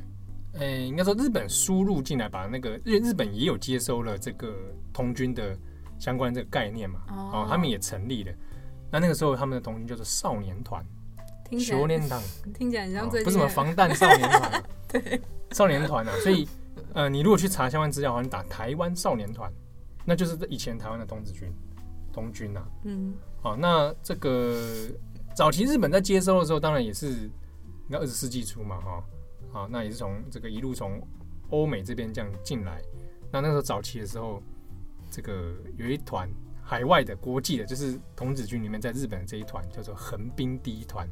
[0.53, 4.55] 呃，应该说日本输入进来，把那个日日本也有接收了这个
[4.93, 5.57] 童军的。
[6.03, 8.33] 相关这个概念嘛，哦，他们也成立了。
[8.91, 10.85] 那那个时候他们的童军叫做少年团，
[11.57, 12.21] 少年团
[12.53, 16.11] 听起来很像最近不是什么防弹少年团， 对，少年团啊。
[16.21, 16.45] 所以
[16.93, 19.49] 呃，你如果去查相关资料的话，你打台湾少年团，
[20.03, 21.49] 那就是以前台湾的童子军，
[22.11, 22.61] 童军呐。
[22.83, 24.59] 嗯，好，那这个
[25.33, 29.03] 早期日本在接收的时候，当然也是应该二十世纪初嘛，哈，
[29.53, 31.01] 好，那也是从这个一路从
[31.49, 32.81] 欧美这边这样进来。
[33.31, 34.43] 那那时候早期的时候。
[35.13, 36.27] 这个有一团
[36.63, 41.07] 海外的国际的，就是童子军里面在日本的这一团叫做横滨第一团。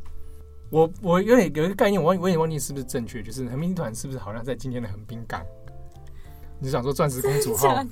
[0.71, 5.45] 我我有点有一个概念，我我也忘记是不是正确，就是横滨团是不是好像在今天的横滨港？
[6.59, 7.75] 你想说钻石公主号？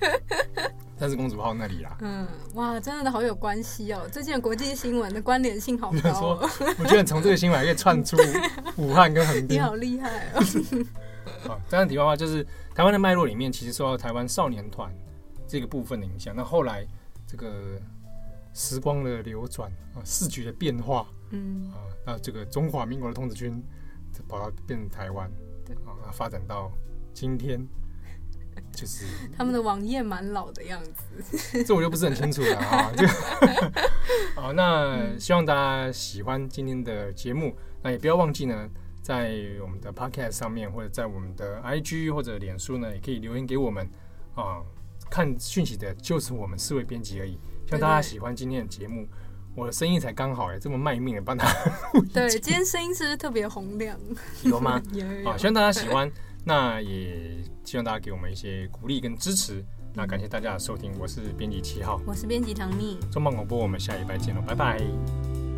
[0.96, 1.96] 钻石公主号那里啦。
[2.00, 4.06] 嗯，哇，真的好有关系哦！
[4.12, 6.50] 最近的国际新闻的关联性好高哦。
[6.78, 8.16] 我觉得从这个新闻可以串出
[8.76, 9.56] 武汉跟横滨。
[9.56, 10.42] 你好厉害哦！
[11.46, 14.92] 好，这样题外话就是台湾的脉络里面，其实受到台湾少年团。
[15.50, 16.86] 这个部分的影响，那后来
[17.26, 17.80] 这个
[18.54, 23.60] 时光的流转啊，世局的变化，嗯啊，那这个中华民国的童子军
[24.12, 25.28] 就跑到变成台湾，
[25.66, 26.70] 对啊，发展到
[27.12, 27.66] 今天，
[28.72, 29.04] 就是
[29.36, 32.92] 他们的网页蛮老的样子， 这我就不是很清楚了啊。
[32.96, 33.04] 就
[34.40, 38.68] 好，那希望大家喜欢今天的节目，那也不要忘记呢，
[39.02, 43.88] 在我们的 Podcast 上面，或者在我们的 IG 或者脸书呢，也可以留言给我们
[44.34, 44.62] 啊。
[45.10, 47.32] 看讯息的就是我们四位编辑而已，
[47.66, 49.06] 希望大家喜欢今天的节目。
[49.56, 51.46] 我的声音才刚好哎，这么卖命的帮他
[51.92, 52.00] 录。
[52.14, 53.98] 对，今天声音是不是特别洪亮？
[54.44, 54.80] 有吗？
[54.94, 55.24] 有，有，有。
[55.28, 56.10] 好，希望大家喜欢。
[56.44, 59.62] 那也希望大家给我们一些鼓励跟支持。
[59.92, 62.96] 那感谢大家的收听，我是编辑七号，我是编辑唐蜜。
[63.10, 65.49] 重磅广播，我们下礼拜见喽，拜拜。